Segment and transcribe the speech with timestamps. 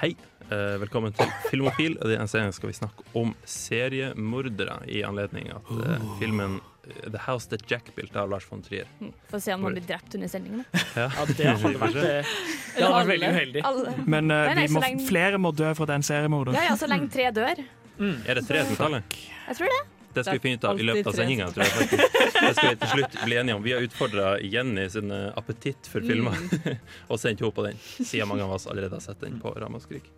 [0.00, 0.14] Hei,
[0.50, 1.96] eh, velkommen til Filmofil.
[2.00, 7.20] I denne serien skal vi snakke om seriemordere i anledning at eh, filmen eh, The
[7.26, 8.88] House That Jack built av Lars von Trier.
[9.30, 10.64] Få se om han blir drept under sendingen.
[10.72, 10.84] da.
[10.96, 13.64] Ja, Ja, det hadde vært, det hadde vært veldig uheldig.
[13.68, 13.94] Alle.
[14.06, 16.58] Men uh, Nei, må, lenge- flere må dø for at det er en seriemorder.
[16.58, 17.64] Ja, ja, så lenge tre dør.
[18.02, 19.04] Er det tre totaler?
[19.46, 19.82] Jeg tror det.
[20.14, 21.48] Det skal vi finne ut av i løpet av sendinga.
[21.50, 22.18] tror jeg faktisk.
[22.42, 23.62] Det skal vi til slutt bli enige om.
[23.62, 26.36] Vi har utfordra Jenny sin eh, appetitt for filmer
[27.10, 30.08] og sendt henne på den, siden mange av oss allerede har sett den på Ramaskrik.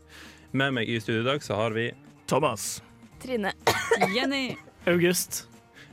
[0.55, 1.89] Med meg i studio i dag så har vi
[2.31, 2.83] Thomas.
[3.23, 3.53] Trine.
[4.15, 4.57] Jenny.
[4.87, 5.45] August.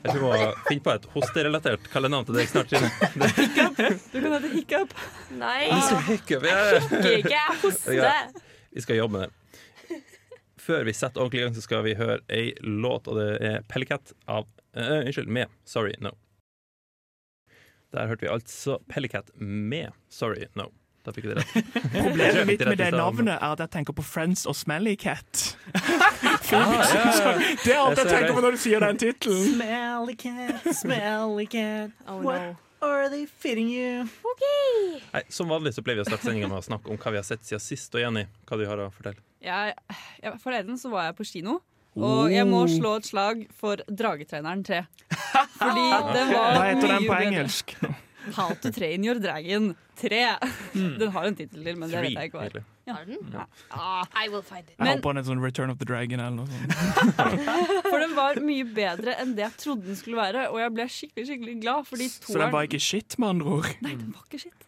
[0.02, 2.72] Jeg tror vi må finne på et hosterelatert kallenavn til deg snart.
[2.72, 2.89] Trine.
[4.14, 4.95] Du kan hete Hiccup.
[5.38, 5.70] Nei,
[6.08, 6.64] Hiccup, ja.
[7.14, 8.00] ikke hoste.
[8.00, 8.16] Ja.
[8.72, 9.41] Vi skal jobbe med det.
[10.62, 13.64] Før vi setter ordentlig i gang, så skal vi høre ei låt, og det er
[13.72, 14.45] Pellicat av
[14.78, 16.14] uh, Unnskyld, med Sorry No.
[17.92, 20.70] Der hørte vi altså Pellicat med Sorry No.
[21.02, 21.72] Da fikk vi det rett.
[21.95, 25.56] Problemet mitt med det navnet er at jeg tenker på Friends og Smelly Cat.
[26.52, 27.32] Ah, ja.
[27.64, 29.54] Det er alt Jeg jeg tenker på når du sier den tittelen.
[29.54, 31.94] Smelly cat, smelly cat.
[32.12, 32.34] Oh no.
[32.82, 34.06] Are they fitting you?
[35.14, 37.20] Nei, som vanlig så pleier vi å starte sendinga med å snakke om hva vi
[37.22, 37.94] har sett siden sist.
[37.96, 39.22] Og Jenny, hva du har å fortelle?
[39.42, 39.72] Ja,
[40.44, 41.60] forleden så var jeg på kino,
[41.98, 44.84] og jeg må slå et slag for Dragetreneren 3.
[45.62, 47.28] Fordi den var Hva heter den mye på bedre.
[47.28, 47.76] engelsk?
[48.36, 50.19] How to train your dragon 3.
[50.73, 52.64] Den har en tittel til, men det vet jeg ikke hva er.
[52.91, 53.17] Har den?
[54.17, 54.73] I will find it.
[54.77, 57.22] Jeg Men- håper den er sånn Return of the Dragon eller noe sånt.
[57.92, 60.87] For den var mye bedre enn det jeg trodde den skulle være, og jeg ble
[60.98, 61.87] skikkelig skikkelig glad.
[61.89, 63.71] Fordi Så den var ikke shit, med andre ord.
[63.86, 64.67] Nei, den var ikke shit.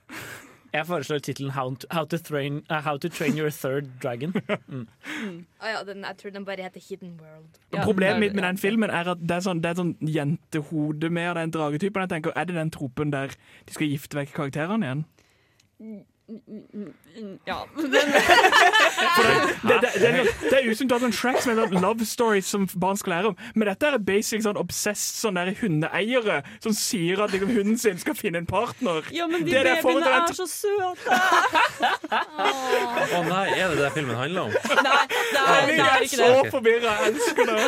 [0.74, 4.34] Jeg foreslår tittelen How, to- How, to train- eh, How to Train Your Third Dragon.
[5.62, 7.60] Å ja, den, jeg tror den bare heter Hidden World.
[7.76, 11.12] Ja, Problemet mitt med den filmen er at det er sånn, det er sånn jentehode
[11.14, 12.02] med den dragetypen.
[12.08, 13.28] Jeg tenker, Er det den tropen der
[13.68, 15.06] de skal gifte vekk karakterene igjen?
[17.46, 17.66] Ja.
[19.64, 22.06] Det, det, det, er- det er ut som du har sånn som er sånn love
[22.08, 23.36] stories som barn skal lære om.
[23.56, 28.00] Men dette er basic sånn obsessed sånn der hundeeiere som sier at liksom, hunden sin
[28.02, 29.04] skal finne en partner.
[29.16, 31.20] ja, men de er jeg babyene til er så søte!
[33.18, 34.52] Å nei, er det det filmen handler om?
[34.54, 36.52] Nei, det er, det Jeg er er ikke så det.
[36.56, 36.96] forvirra.
[37.00, 37.60] Jeg elsker det.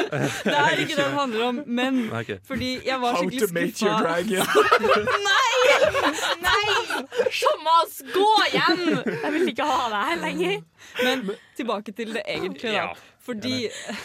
[0.45, 1.61] Det er ikke det det handler om.
[1.81, 2.37] Men okay.
[2.47, 5.05] fordi jeg var How to skikkelig mate your dragon dragon.
[5.25, 6.65] Nei!
[7.35, 8.85] Thomas, gå hjem!
[9.23, 10.55] Jeg vil ikke ha deg her lenger.
[11.03, 11.25] Men
[11.57, 13.11] tilbake til det egentlige, da.
[13.25, 13.55] Fordi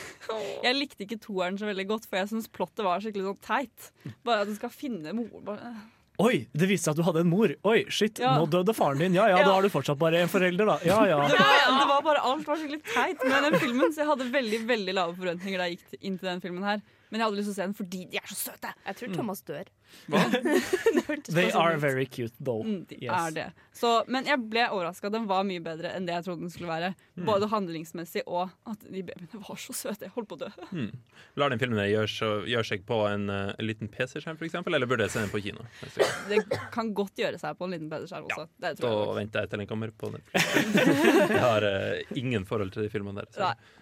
[0.66, 3.90] jeg likte ikke toeren så veldig godt, for jeg syns plottet var skikkelig sånn teit.
[4.24, 5.72] Bare at du skal finne mor bare.
[6.20, 7.52] Oi, det viste seg at du hadde en mor.
[7.64, 8.34] Oi, shit, Ja.
[8.36, 9.14] nå døde faren din.
[9.16, 9.44] Ja ja, Ja.
[9.48, 10.78] da har du fortsatt bare en forelder, da.
[10.84, 11.20] Ja ja.
[11.32, 14.26] Det var, det var bare Alt var skikkelig teit med den filmen, så jeg hadde
[14.34, 16.82] veldig veldig lave forventninger da jeg gikk inn til den filmen her.
[17.10, 18.70] Men jeg hadde lyst til å se den fordi de er så søte.
[18.86, 19.70] Jeg tror Thomas dør.
[20.06, 20.20] Hva?
[21.34, 22.62] They are very cute, though.
[22.62, 23.10] Mm, de Yes.
[23.10, 23.46] er det.
[23.74, 25.10] Så, men jeg ble overraska.
[25.10, 26.92] Den var mye bedre enn det jeg trodde den skulle være.
[27.26, 30.06] Både handlingsmessig og at de babyene var så søte.
[30.06, 30.50] Jeg holdt på å dø.
[30.70, 30.92] Mm.
[31.42, 35.08] Lar den filmen gjøre, gjør seg på en, eh, en liten PC-skjerm, eksempel, eller burde
[35.08, 35.66] jeg se den på kino?
[36.30, 36.44] Det
[36.74, 38.46] kan godt gjøre seg på en liten PC-skjerm også.
[38.62, 39.16] Det Da jeg.
[39.18, 40.46] venter jeg til den kommer på Netflix.
[41.30, 43.30] Jeg har uh, ingen forhold til de filmene der.
[43.34, 43.42] Så.
[43.50, 43.79] Nei.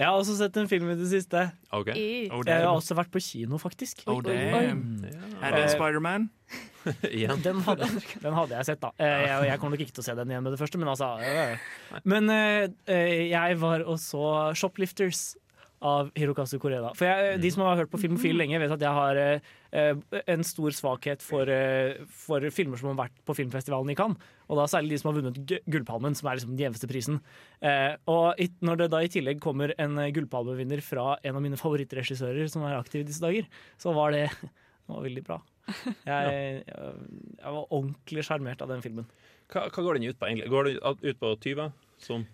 [0.00, 1.42] Jeg har også sett en film i det siste.
[1.76, 2.28] Okay.
[2.32, 4.00] Oh, Jeg har også vært på kino, faktisk.
[4.08, 5.02] Oh, damn.
[5.44, 6.30] Er det Spiderman?
[7.04, 7.42] Igjen.
[7.44, 7.84] Den hadde,
[8.22, 8.90] den hadde jeg sett, da.
[8.96, 10.88] Eh, Jeg, jeg kommer nok ikke til å se den igjen med det første, men
[10.88, 11.68] altså øh.
[12.08, 14.24] Men eh, eh, jeg var og så
[14.56, 15.34] 'Shoplifters'
[15.80, 16.92] av Hirokazu Koreda.
[16.96, 20.20] For jeg, De som har hørt på Filmofil lenge, vet at jeg har eh, eh,
[20.28, 24.20] en stor svakhet for, eh, for filmer som har vært på filmfestivalen i Cannes.
[24.50, 27.20] Og da særlig de som har vunnet Gullpalmen, som er liksom den gjeveste prisen.
[27.64, 31.44] Eh, og it, når det da i tillegg kommer en eh, Gullpalmevinner fra en av
[31.44, 33.48] mine favorittregissører som er aktiv i disse dager,
[33.80, 34.26] så var det,
[34.84, 35.40] det var veldig bra.
[35.70, 39.08] Jeg, jeg, jeg var ordentlig sjarmert av den filmen.
[39.50, 40.50] Hva, hva går den ut på, egentlig?
[40.52, 41.32] Går den ut på?
[41.40, 41.72] Som,
[42.04, 42.28] som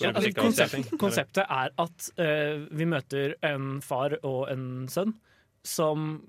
[0.00, 5.16] Ja, altså, musikk konsept, konseptet er at uh, vi møter en far og en sønn
[5.62, 6.22] som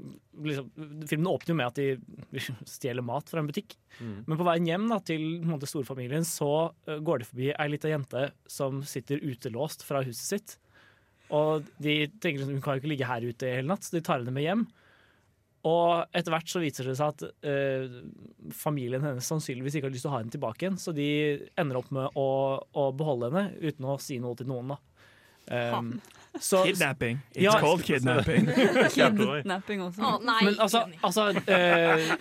[0.43, 0.67] liksom,
[1.07, 3.77] Filmen åpner jo med at de stjeler mat fra en butikk.
[4.01, 4.17] Mm.
[4.27, 7.91] Men på veien hjem da, til måte, storfamilien så uh, går de forbi ei lita
[7.91, 10.57] jente som sitter utelåst fra huset sitt.
[11.31, 14.03] Og de tenker at hun kan jo ikke ligge her ute hele natt, så de
[14.03, 14.65] tar henne med hjem.
[15.67, 17.99] Og etter hvert så viser det seg at eh,
[18.57, 21.09] familien hennes sannsynligvis ikke har lyst til å ha henne tilbake igjen, så de
[21.61, 22.29] ender opp med å,
[22.73, 24.73] å beholde henne uten å si noe til noen.
[24.73, 24.79] da.
[25.51, 25.95] Um,
[26.39, 27.19] så, Kidnapping.
[27.33, 27.59] It's Ja.
[27.59, 28.45] called kidnapping.
[28.95, 30.01] Kidnapping også.
[30.01, 32.13] Oh, nei, men altså, altså eh,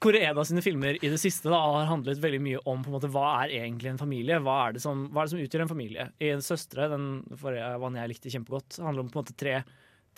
[0.00, 3.10] Koreeda sine filmer i det siste da, har handlet veldig mye om på en måte,
[3.12, 4.38] hva er egentlig en familie.
[4.44, 6.06] Hva er det som, hva er det som utgjør en familie?
[6.22, 7.08] I Søstre, den
[7.40, 9.58] forrige jeg likte kjempegodt, handler om på en måte tre,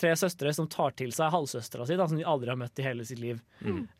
[0.00, 2.86] tre søstre som tar til seg halvsøstera si, da, som de aldri har møtt i
[2.86, 3.40] hele sitt liv.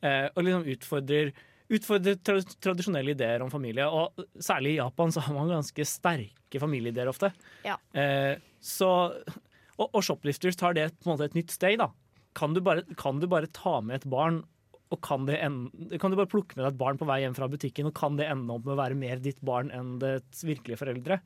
[0.00, 1.32] Eh, og liksom utfordrer,
[1.72, 3.86] utfordrer tra tradisjonelle ideer om familie.
[3.88, 7.32] Og særlig i Japan så har man ganske sterke familieideer ofte.
[7.66, 7.78] Ja.
[7.92, 8.92] Eh, så,
[9.76, 11.78] og, og Shoplifters tar det på en måte et nytt steg.
[11.82, 11.90] da.
[12.38, 14.42] Kan du bare, kan du bare ta med et barn
[14.92, 17.36] og kan, det ende, kan du bare plukke med deg et barn på vei hjem
[17.36, 20.42] fra butikken, og kan det ende opp med å være mer ditt barn enn dets
[20.44, 21.16] virkelige foreldre?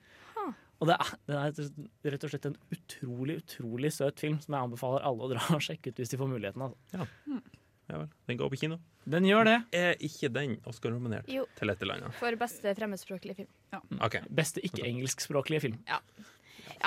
[0.76, 4.68] Og det er, det er rett og slett en utrolig utrolig søt film som jeg
[4.68, 6.66] anbefaler alle å dra og sjekke ut hvis de får muligheten.
[6.66, 7.40] Altså.
[7.86, 8.08] Ja vel.
[8.26, 8.80] Den går på kino.
[9.06, 9.56] Den gjør det.
[9.78, 12.16] Er ikke den Oscar-nominert til dette landet?
[12.18, 14.00] For beste fremmedspråklige film.
[14.02, 14.18] OK.
[14.34, 15.78] Beste ikke-engelskspråklige film.
[15.88, 16.00] Ja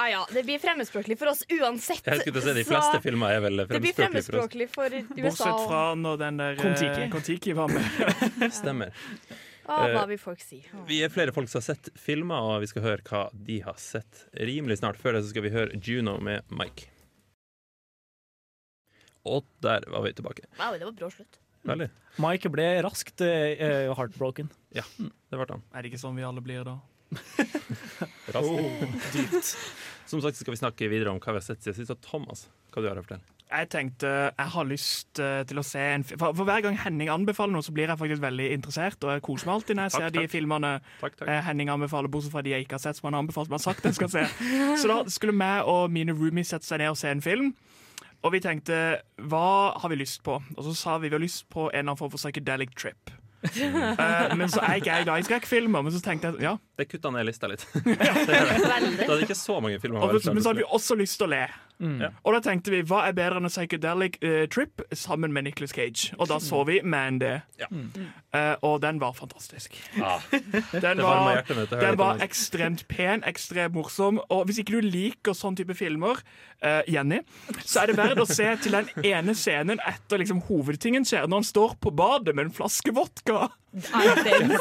[0.10, 2.06] ja, det blir fremmedspråklig for oss uansett.
[2.06, 5.06] Jeg skulle si De Så fleste filmer er vel fremmedspråklige for oss.
[5.08, 5.24] for USA.
[5.24, 7.08] Bortsett fra når den der eh, Kon-Tiki.
[7.14, 8.52] Kon-Tiki var med.
[8.60, 8.94] Stemmer.
[9.70, 10.64] Hva vil folk si?
[10.90, 13.78] Vi er flere folk som har sett filmer, og vi skal høre hva de har
[13.82, 14.98] sett rimelig snart.
[14.98, 16.90] Før det så skal vi høre Juno med Mike.
[19.30, 20.48] Og der var vi tilbake.
[20.58, 21.38] Wow, det var brå slutt.
[21.70, 21.90] Veldig.
[22.24, 24.50] Mike ble raskt uh, heartbroken.
[24.74, 25.66] Det ble han.
[25.74, 26.80] Er det ikke sånn vi alle blir da?
[28.34, 28.88] Raskt.
[29.14, 29.52] Dypt.
[30.10, 31.94] Som sagt skal vi snakke videre om hva vi har sett siden sist.
[32.06, 33.39] Thomas, hva du har å fortelle?
[33.50, 36.76] Jeg tenkte jeg har lyst eh, til å se en film for, for hver gang
[36.78, 39.00] Henning anbefaler noe, så blir jeg faktisk veldig interessert.
[39.02, 40.34] Og jeg koser meg alltid når jeg Takk, ser de takk.
[40.36, 41.32] filmene Takk, takk.
[41.34, 43.56] eh, Henning anbefaler, bortsett fra de jeg ikke har sett, som han har anbefalt, som
[43.58, 44.26] han har sagt jeg skal se.
[44.84, 47.50] Så da skulle meg og mine roomies sette seg ned og se en film.
[48.22, 48.76] Og vi tenkte
[49.32, 49.48] hva
[49.80, 50.36] har vi lyst på?
[50.58, 53.14] Og så sa vi vi har lyst på en eller annen form for psychedelic trip.
[53.40, 55.82] uh, men så er ikke jeg glad i skrekkfilmer.
[55.88, 56.58] Men så tenkte jeg ja.
[56.78, 57.64] Det kutta ned lista litt.
[57.80, 58.60] Det gjør det.
[58.68, 58.94] Veldig.
[59.00, 60.04] Da hadde ikke så mange filmer.
[60.04, 61.46] Og, men så hadde vi også lyst til å le.
[61.80, 62.02] Mm.
[62.04, 62.10] Ja.
[62.28, 65.72] Og da tenkte vi hva er bedre enn en psychedelic uh, trip sammen med Nicolas
[65.76, 66.14] Cage?
[66.20, 67.38] Og da så vi Mandy.
[67.60, 67.70] Ja.
[68.36, 69.74] Eh, og den var fantastisk.
[70.02, 70.20] Ah,
[70.86, 71.72] Den var, mitt.
[71.72, 74.20] den var ekstremt pen, ekstremt morsom.
[74.30, 76.22] Og hvis ikke du liker sånn type filmer,
[76.64, 77.22] uh, Jenny,
[77.64, 81.42] så er det verdt å se til den ene scenen etter liksom, hovedtingen skjer, når
[81.44, 83.48] han står på badet med en flaske vodka.
[83.94, 84.54] Er den?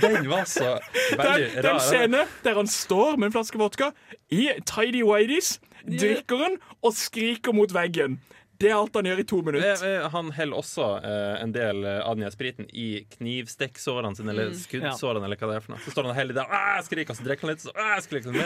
[0.00, 0.74] Den var så
[1.16, 3.92] veldig Den, den scenen der han står med en flaske vodka
[4.32, 5.56] i tidy whities,
[5.86, 8.20] drikker den og skriker mot veggen.
[8.62, 10.08] Det er alt han gjør i to minutter.
[10.14, 15.26] Han heller også eh, en del eh, av den spriten i knivstikksårene sine, eller skuddsårene,
[15.26, 15.82] eller hva det er for noe.
[15.84, 17.74] Så står han heller der og skriker, og så drikker han litt, så
[18.06, 18.38] skriker han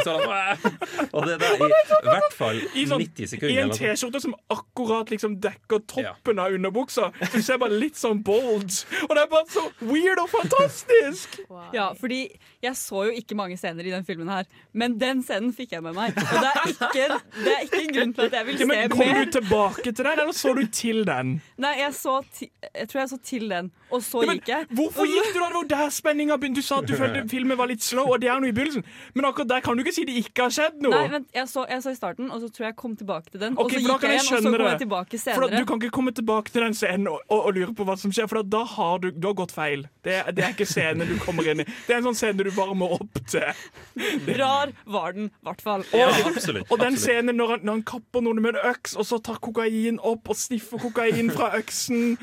[0.00, 0.64] «Åh».
[1.10, 1.68] Og det er der i
[2.06, 3.54] hvert fall I sånn- 90 sekunder.
[3.54, 3.80] I en sånt.
[3.82, 7.10] T-skjorte som akkurat liksom dekker toppen av underbuksa.
[7.20, 8.70] Så du ser bare litt sånn bold.
[9.06, 11.40] Og det er bare så weird og fantastisk!
[11.74, 12.24] Ja, fordi
[12.64, 14.46] jeg så jo ikke mange scener i den filmen her,
[14.76, 16.16] men den scenen fikk jeg med meg.
[16.18, 17.04] Og det er ikke,
[17.44, 19.20] det er ikke en grunn til at jeg vil Ja, men Kom mer.
[19.50, 21.36] Tilbake til den, eller så du til den?
[21.60, 24.50] Nei, jeg, så ti jeg tror jeg så til den, og så Ja, men gikk
[24.52, 24.68] jeg.
[24.78, 25.48] Hvorfor gikk du da?
[25.50, 26.60] Det var der spenninga begynte.
[26.60, 28.84] Du sa at du følte filmen var litt slow, og det er noe i begynnelsen.
[29.14, 30.94] Men akkurat der kan du ikke si det ikke har skjedd noe.
[30.94, 33.32] Nei, vent, jeg så, jeg så i starten, og så tror jeg jeg kom tilbake
[33.32, 33.58] til den.
[33.58, 35.38] Okay, og så gikk jeg igjen, og så kom jeg tilbake senere.
[35.40, 35.60] For da.
[35.62, 38.14] Du kan ikke komme tilbake til den scenen og, og, og lure på hva som
[38.14, 39.86] skjer, for da, da har du, du har gått feil.
[40.06, 41.66] Det, det er ikke scenen du kommer inn i.
[41.86, 43.64] Det er en sånn scene du bare må opp til.
[44.40, 45.84] Rar var den, i hvert fall.
[45.96, 46.68] Ja, absolutt.
[46.70, 47.02] Og den absolutt.
[47.04, 50.30] scenen når han, når han kapper noen med en øks, og så tar kokain opp
[50.30, 52.16] og sniffer kokain fra øksen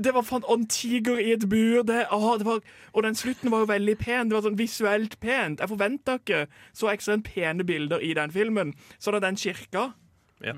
[0.00, 1.82] det var faen, en tiger i et bur.
[1.88, 2.60] Det, å, det var,
[2.92, 4.30] og den slutten var jo veldig pen.
[4.30, 5.60] Det var sånn visuelt pent.
[5.60, 6.46] Jeg forventa ikke
[6.76, 8.76] så ekstremt pene bilder i den filmen.
[8.98, 9.92] Så da den kirka
[10.42, 10.56] Ja.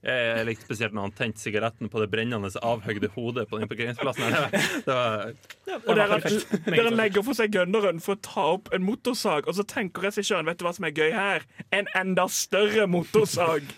[0.00, 4.32] Jeg likte spesielt når han tente sigaretten på det brennende, avhøgde hodet på den parkeringsplassen.
[4.32, 4.54] var,
[4.86, 6.24] Det var, Og der han,
[6.64, 10.08] der han legger for seg gunneren for å ta opp en motorsag, og så tenker
[10.08, 11.44] regissøren vet du hva som er gøy her?
[11.68, 13.68] En enda større motorsag.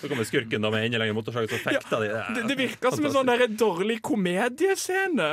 [0.00, 2.12] Så kommer skurken da med enda lengre motorsag, så fekta de.
[2.36, 5.30] Det, det virker som en sånn der dårlig komediescene.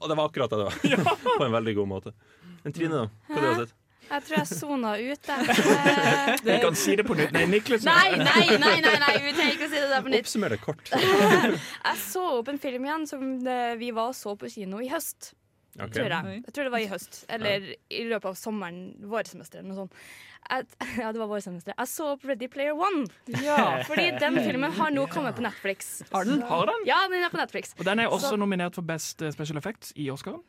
[0.00, 1.20] Og det var akkurat det det var.
[1.38, 2.16] På en veldig god måte.
[2.62, 3.06] Men Trine, da?
[3.28, 3.78] Hva du har sett?
[4.12, 5.54] Jeg tror jeg sona ut, jeg.
[6.44, 7.30] Vi kan si det på nytt.
[7.32, 7.84] Nei, Niklas.
[7.86, 10.26] Nei, nei, nei, nei, nei, vi trenger ikke å si det der på nytt.
[10.26, 10.90] Oppsummer det kort.
[11.86, 14.90] Jeg så opp en film igjen som eh, vi var og så på kino i
[14.92, 15.32] høst.
[15.78, 15.94] Okay.
[15.94, 16.42] Tror jeg.
[16.44, 17.22] jeg tror det var i høst.
[17.32, 19.64] Eller i løpet av sommeren, vårsemesteret,
[20.50, 20.66] Jeg,
[21.02, 21.76] ja, det var vårsemesteret.
[21.78, 23.06] Jeg så opp Ready Player One.
[23.42, 26.02] Ja, fordi den filmen har nå kommet på Netflix.
[26.12, 26.42] Har den?
[26.48, 26.86] Har den?
[26.88, 27.74] Ja, den er på Netflix.
[27.78, 30.42] Og den er også Så- nominert for Best eh, Special Effects i Oscaren.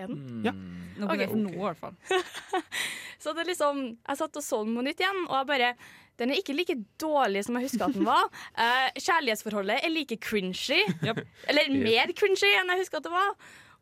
[0.00, 0.42] Er den?
[0.46, 0.52] Ja.
[0.96, 1.96] Det for noe, i hvert fall.
[3.20, 5.66] Så det er liksom Jeg satt og så den på nytt igjen, og jeg bare
[6.16, 8.22] Den er ikke like dårlig som jeg husker at den var.
[8.56, 10.80] Uh, kjærlighetsforholdet er like cringy.
[11.04, 13.30] Eller mer cringy enn jeg husker at det var.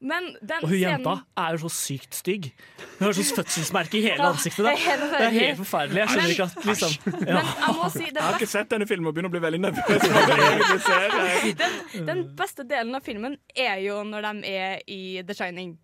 [0.00, 2.52] Men den Og hun scenen- jenta er jo så sykt stygg.
[2.98, 4.62] Hun har sånn fødselsmerke i hele Ja, ansiktet.
[4.62, 4.70] det Da.
[4.70, 5.98] er helt Det er helt forferdelig.
[5.98, 6.92] Jeg skjønner ikke at liksom,
[7.26, 7.40] ja.
[7.42, 9.84] Jeg si, Jeg har ikke sett denne filmen og begynner å bli veldig nervøs.
[11.58, 15.78] Den, den beste delen av filmen er jo når de er i The Shining.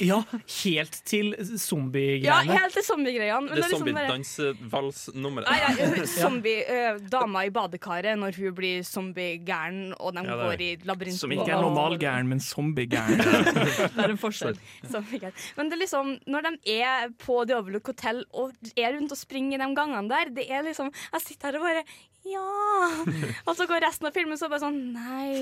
[0.00, 0.18] Ja,
[0.64, 1.32] helt til
[2.22, 3.40] Ja, helt til zombiegreiene.
[3.40, 5.46] men Det er liksom bare- zombie-dansevalsnummeret.
[5.48, 10.36] Nei, ja, hun- zombie, øh, dama i badekaret når hun blir zombiegæren og de Ja,
[10.44, 11.18] går i labyrint.
[11.20, 13.18] Som ikke er normalgæren, men zombiegæren.
[13.96, 14.56] Det er en forskjell.
[15.56, 19.18] Men det er liksom, når de er på The Overlook Hotel og er rundt og
[19.18, 21.84] springer de gangene der, det er liksom Jeg sitter her og bare
[22.22, 22.38] Ja!
[23.48, 25.36] Og så går resten av filmen så bare sånn Nei.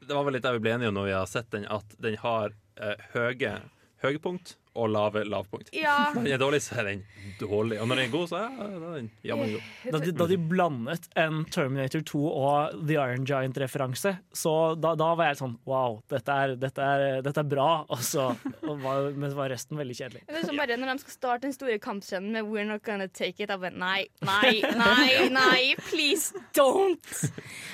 [0.00, 1.96] Det var vel litt det vi ble enige om når vi har sett den, at
[2.02, 3.54] den har eh, høye
[4.02, 5.70] høydepunkt og lave lavpunkt.
[5.76, 6.10] Ja.
[6.14, 7.02] Når den er dårlig, så er den
[7.40, 7.78] dårlig.
[7.82, 9.70] Og når den er god, så er den jammen god.
[9.92, 15.12] Da de, da de blandet en Terminator 2 og The Iron Giant-referanse, så da, da
[15.18, 17.68] var jeg sånn Wow, dette er, dette er, dette er bra.
[17.92, 18.30] Og så
[18.62, 20.24] og var, men var resten veldig kjedelig.
[20.28, 23.08] Det er som bare Når de skal starte den store kampscenen med 'We're not gonna
[23.08, 27.00] take it', jeg bare nei, nei, nei, nei, please don't!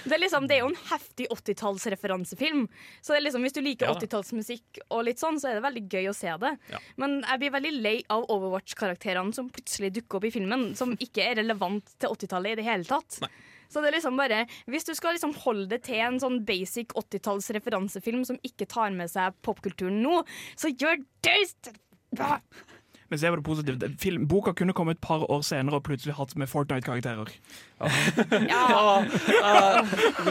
[0.04, 2.66] Det er liksom, det er jo en heftig 80-tallsreferansefilm.
[3.00, 3.94] Så det er liksom, hvis du liker Ja.
[3.94, 6.54] 80-tallsmusikk, og litt sånn, så er det veldig gøy å se det.
[6.72, 6.80] Ja.
[6.96, 11.26] Men jeg blir veldig lei av Overwatch-karakterene som plutselig dukker opp i filmen, som ikke
[11.26, 13.20] er relevant til 80-tallet i det hele tatt.
[13.24, 13.32] Nei.
[13.68, 16.94] Så det er liksom bare Hvis du skal liksom holde det til en sånn basic
[16.96, 20.22] 80-talls referansefilm som ikke tar med seg popkulturen nå,
[20.56, 21.74] så gjør det!
[23.08, 23.88] Men se på det positive.
[23.98, 27.32] Film, boka kunne komme et par år senere og plutselig hatt med Fortnite-karakterer.
[27.78, 29.04] Ja,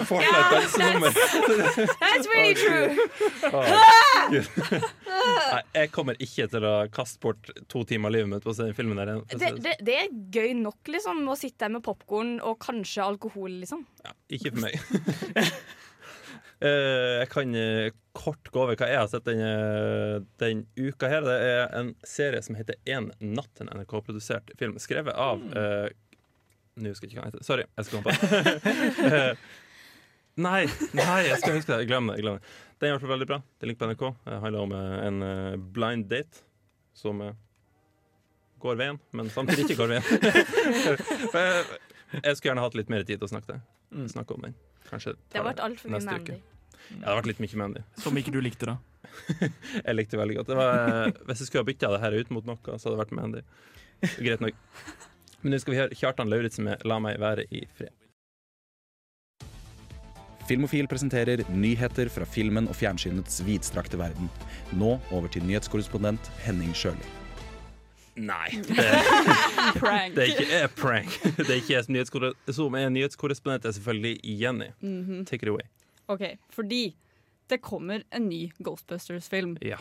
[0.03, 0.51] Fortnite yeah,
[2.01, 2.91] that's really true!
[4.27, 8.57] Nei, jeg kommer ikke til å kaste bort to timer av livet mitt på å
[8.57, 9.13] se den filmen der.
[9.31, 13.61] Det, det, det er gøy nok, liksom, å sitte der med popkorn og kanskje alkohol,
[13.63, 13.87] liksom.
[14.03, 14.75] Ja, ikke for meg.
[16.57, 21.27] Eh, jeg kan eh, kort gå over hva jeg har sett denne, den uka her.
[21.27, 24.79] Det er en serie som heter En natt, en NRK-produsert film.
[24.81, 25.87] Skrevet av eh,
[26.77, 27.45] Nå husker jeg ikke hva den heter.
[27.45, 29.37] Sorry, jeg skal komme på det.
[30.37, 31.87] Eh, nei, nei, jeg skal huske det.
[31.89, 32.19] Glem det.
[32.21, 32.55] Glem det.
[32.77, 33.39] Den er i hvert fall veldig bra.
[33.57, 34.03] Det ligger på NRK.
[34.27, 36.43] Det handler om eh, en eh, blind date
[36.97, 37.33] som eh,
[38.61, 40.05] går veien, men samtidig ikke går veien.
[42.07, 43.57] Eh, jeg skulle gjerne hatt litt mer tid til å snakke,
[44.13, 44.53] snakke om den.
[44.89, 46.05] Kanskje Det har vært altfor mye.
[46.07, 46.37] Mandy.
[46.87, 47.83] Ja, det har vært litt mye Mandy.
[47.99, 48.77] Som ikke du likte, da.
[49.87, 50.51] Jeg likte veldig godt.
[50.51, 53.03] Det var, hvis jeg skulle ha bytta det her ut mot noe, så hadde det
[53.03, 53.45] vært Mandy.
[54.17, 54.59] Greit nok.
[55.41, 57.95] Men nå skal vi høre Kjartan Lauritzen med 'La meg være i fred'.
[60.47, 64.29] Filmofil presenterer nyheter fra filmen og fjernsynets vidstrakte verden.
[64.71, 67.26] Nå over til nyhetskorrespondent Henning Sjøli.
[68.17, 68.85] Nei, det,
[69.77, 70.15] Prank.
[70.15, 71.17] det er ikke er prank.
[71.37, 72.33] Det er ikke en som nyhetskore-
[72.81, 74.71] er nyhetskorrespondent, er selvfølgelig Jenny.
[74.81, 75.25] Mhm.
[75.29, 75.67] Take it away.
[76.09, 76.23] OK,
[76.55, 76.95] fordi
[77.51, 79.57] det kommer en ny Ghostbusters-film.
[79.61, 79.77] Ja.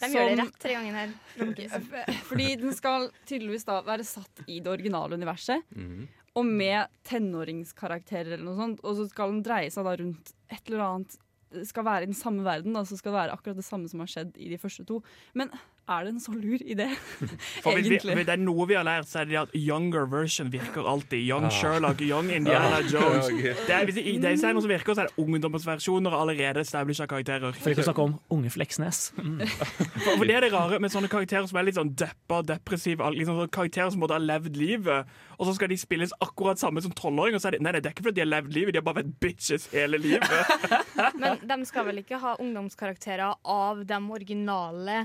[0.00, 2.14] De gjør det rett tre ganger her.
[2.30, 5.60] Fordi den skal tydeligvis da være satt i det originale universet.
[5.76, 6.06] Mhm.
[6.38, 8.80] Og med tenåringskarakterer eller noe sånt.
[8.86, 11.18] Og så skal den dreie seg da rundt et eller annet
[11.50, 13.88] Det skal være i den samme verden, da, så skal det være akkurat det samme
[13.90, 15.00] som har skjedd i de første to.
[15.34, 15.50] Men
[15.88, 16.86] er det en så lur idé?
[17.20, 17.30] Hvis,
[17.64, 18.14] vi, Egentlig.
[18.16, 21.18] hvis det er noe vi har lært, så er det at younger version virker alltid.
[21.26, 21.50] Young Ah.
[21.54, 22.82] Sherlock, young Indiana Ah.
[22.86, 23.26] Jones.
[23.66, 26.62] Det er, hvis det, det er noe som virker, så er det ungdomsversjoner av allerede
[26.64, 27.52] establisha karakterer.
[27.58, 29.00] For ikke å snakke om Unge Fleksnes.
[29.20, 29.42] Mm.
[29.46, 33.04] For, for det er det rare med sånne karakterer som er litt sånn deppa, depressive.
[33.14, 36.82] Liksom sånne karakterer som både har levd livet, og så skal de spilles akkurat samme
[36.84, 37.38] som tolvåringer.
[37.42, 39.02] Så er det, nei, det er ikke fordi de har levd livet, de har bare
[39.02, 40.24] vært bitches hele livet.
[41.20, 45.02] Men de skal vel ikke ha ungdomskarakterer av de originale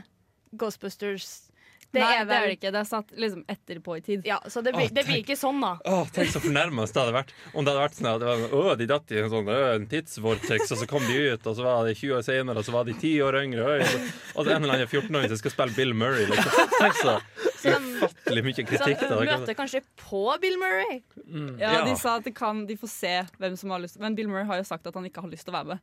[0.57, 1.51] Ghostbusters?
[1.95, 2.69] Det Nei, er det er vel det ikke.
[2.75, 4.25] Det er satt liksom etterpå i tid.
[4.27, 5.69] Ja, så det blir, det blir ikke sånn, da.
[5.87, 8.41] Åh, tenk så fornærma det hadde vært om det hadde vært sånn at det var,
[8.41, 11.47] sånn, Åh, de datt i en sånn øh, en tidsvortex, og så kom de ut,
[11.47, 13.63] og så var de 20 år senere, og så var de 10 år yngre.
[13.77, 14.01] Og så,
[14.33, 16.27] og så en eller annen 14-åring som skal spille Bill Murray.
[16.33, 16.75] Liksom.
[16.81, 17.15] Tenk så
[17.61, 19.05] Så de, ufattelig mye så kritikk.
[19.07, 20.99] de møter kanskje på Bill Murray.
[21.61, 21.83] Ja, Ja.
[21.87, 24.43] De sa at de, kan, de får se hvem som har lyst Men Bill Murray
[24.51, 25.79] har jo sagt at han ikke har lyst til å være med.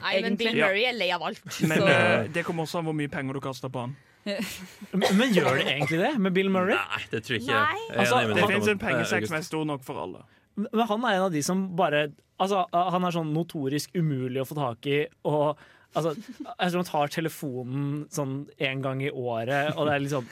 [0.00, 1.44] Nei, men Bill Murray er lei av alt.
[1.68, 3.92] Men Så- eh, det kommer også an hvor mye penger du kaster på han.
[4.92, 6.76] Men, men gjør det egentlig det med Bill Murray?
[6.76, 7.56] Nei, det tror jeg ikke.
[7.56, 7.84] Nei.
[7.88, 10.24] Jeg Altså, Det fins en pengesekk som er stor nok for alle.
[10.60, 12.10] Men han er en av de som bare
[12.40, 15.00] Altså, han er sånn notorisk umulig å få tak i.
[15.28, 15.58] Og
[15.92, 20.30] altså, jeg tror han tar telefonen sånn en gang i året, og det er liksom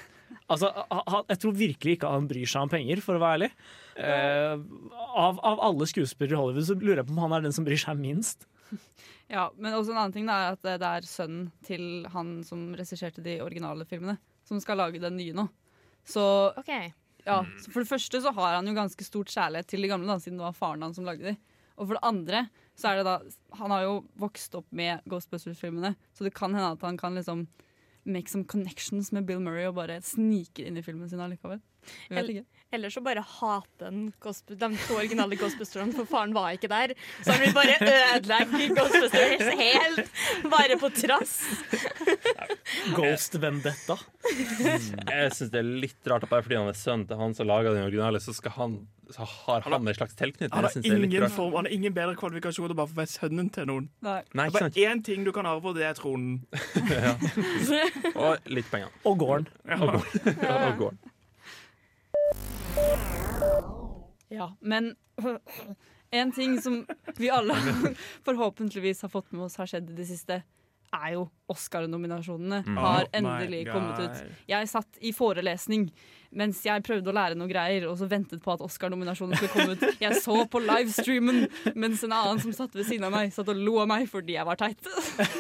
[0.48, 3.48] Altså, han, jeg tror virkelig ikke han bryr seg om penger, for å være ærlig.
[3.98, 4.60] Uh,
[5.20, 7.66] av, av alle skuespillere i Hollywood så lurer jeg på om han er den som
[7.66, 8.46] bryr seg minst.
[9.28, 12.70] Ja, Men også en annen ting da, er at det er sønnen til han som
[12.78, 14.16] regisserte de originale filmene,
[14.48, 15.44] som skal lage den nye nå.
[16.08, 16.24] Så
[16.56, 16.72] OK.
[17.26, 20.08] Ja, så For det første så har han jo ganske stort kjærlighet til de gamle,
[20.08, 21.36] da, siden det var faren hans som lagde de.
[21.76, 22.46] Og for det andre
[22.78, 23.16] så er det da
[23.58, 27.46] Han har jo vokst opp med Ghostbusters-filmene, så det kan hende at han kan liksom
[28.08, 31.60] make some connections med Bill Murray og bare snike inn i filmen sin allikevel.
[32.70, 36.92] Eller så bare hater han de to originale Ghostbusterne, for faren var ikke der.
[37.24, 40.12] Så han vil bare ødelegge Ghostbusters helt,
[40.52, 41.38] bare på trass.
[42.98, 43.96] Ghost Vendetta.
[44.28, 47.48] Jeg syns det er litt rart at bare fordi han er sønnen til han som
[47.48, 48.78] laga den originale, så, skal han,
[49.16, 50.52] så har han en slags tilknytning.
[50.52, 53.88] Han han har ingen bedre kvalifikasjoner bare for å være sønnen til noen.
[54.04, 54.20] Nei.
[54.36, 56.42] Nei, Det er bare én ting du kan arve på, det er tronen.
[58.28, 58.92] Og litt penger.
[59.08, 59.48] Og gården.
[59.78, 60.34] Og gården.
[60.36, 61.06] Og gården.
[64.28, 64.94] Ja, men
[66.10, 67.56] en ting som vi alle
[68.24, 70.42] forhåpentligvis har fått med oss har skjedd i det siste,
[70.94, 74.30] er jo Oscar-nominasjonene har Oh endelig kommet ut.
[74.48, 75.90] Jeg satt i forelesning
[76.28, 79.76] mens jeg prøvde å lære noe greier, og så ventet på at Oscar-nominasjonen skulle komme
[79.76, 80.00] ut.
[80.00, 83.60] Jeg så på livestreamen mens en annen som satt ved siden av meg, satt og
[83.60, 84.90] lo av meg fordi jeg var teit.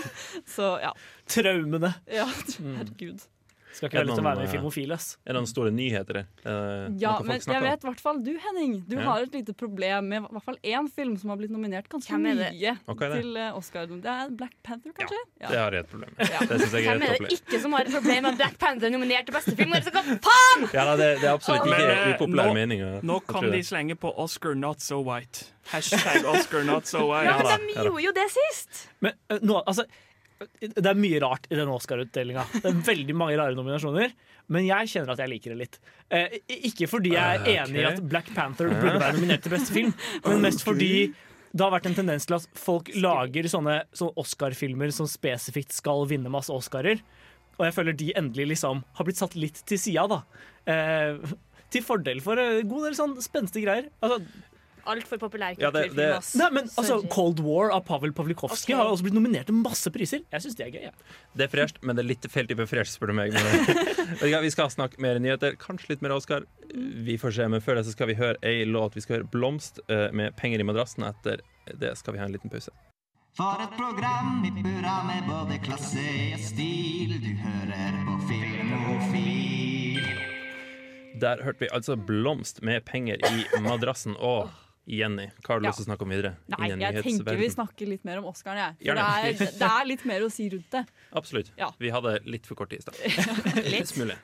[0.54, 0.94] Så ja.
[1.28, 1.92] Traumene.
[2.12, 3.24] ja herregud.
[3.72, 5.06] Skal ikke være litt å være med i noen, Filmofil, ass.
[5.26, 6.26] Er det noen store nyheter der?
[6.44, 8.84] Eh, Ja, men jeg vet i hvert fall du, Henning.
[8.88, 9.02] Du Ja.
[9.04, 12.08] har et lite problem med i hvert fall én film som har blitt nominert ganske
[12.08, 12.18] det?
[12.18, 12.78] mye det?
[13.20, 13.86] til eh, Oscar.
[13.86, 15.20] Det er Black Panther, kanskje?
[15.40, 16.28] Ja, Det har jeg et problem med.
[16.30, 16.38] Ja.
[16.46, 18.58] Det synes jeg er Hvem er det ikke som har et problem med at Black
[18.58, 19.72] Panther er nominert til beste film?
[19.72, 20.68] Så faen?!
[20.72, 22.82] Ja, da, det, det er absolutt ikke men, upopulær nå- mening.
[23.04, 25.52] Nå kan de slenge på 'Oscar not so white'.
[25.68, 27.28] Hashtag Oscar not so white.
[27.28, 28.88] Ja, men de gjorde jo det sist!
[29.00, 29.84] Men uh, nå, altså
[30.38, 32.44] det er mye rart i den Oscar-utdelinga.
[32.54, 34.12] Det er veldig mange rare nominasjoner.
[34.54, 35.78] Men jeg kjenner at jeg liker det litt.
[36.14, 36.38] Eh,
[36.70, 37.56] ikke fordi jeg er okay.
[37.64, 39.90] enig i at Black Panther burde være nominert til beste film,
[40.24, 40.92] men mest fordi
[41.48, 46.06] det har vært en tendens til at folk lager sånne, sånne Oscar-filmer som spesifikt skal
[46.08, 47.00] vinne masse Oscarer.
[47.58, 50.20] Og jeg føler de endelig liksom har blitt satt litt til sida, da.
[50.70, 51.34] Eh,
[51.72, 53.88] til fordel for en god del sånn spenstige greier.
[54.04, 54.22] Altså,
[54.88, 56.08] Altfor populær Ja, det- det-
[56.40, 58.76] nei, men altså, Cold War av Pavel Pavlikovskij okay.
[58.76, 60.24] har også blitt nominert til masse priser.
[60.32, 60.82] Jeg syns det er gøy.
[60.88, 60.90] Ja.
[61.36, 63.32] Det er fresht, men det er litt feil type fresh, spør du meg.
[64.48, 66.44] Vi skal snakke mer nyheter, kanskje litt mer Oscar.
[66.74, 68.94] Vi får se, men før det så skal vi høre ei låt.
[68.94, 71.04] Vi skal høre 'Blomst' eh, med 'Penger i madrassen'.
[71.08, 71.40] Etter
[71.78, 72.70] det skal vi ha en liten pause.
[73.36, 77.12] For et program i burra med både klasse og stil.
[77.22, 80.00] Du hører på Filmofil.
[81.20, 84.16] Der hørte vi altså 'Blomst' med 'Penger i madrassen'.
[84.18, 84.50] Og
[84.88, 85.70] Jenny, hva har du Ja.
[85.70, 86.34] lyst til å snakke om videre?
[86.54, 88.76] Nei, jeg tenker vi snakker litt mer om Oscaren, jeg.
[88.88, 90.84] For det er, det er litt mer å si rundt det.
[91.12, 91.50] Absolutt.
[91.58, 91.70] Ja.
[91.78, 92.96] Vi hadde litt for kort tid i stad.
[93.74, 94.16] Litt mulig.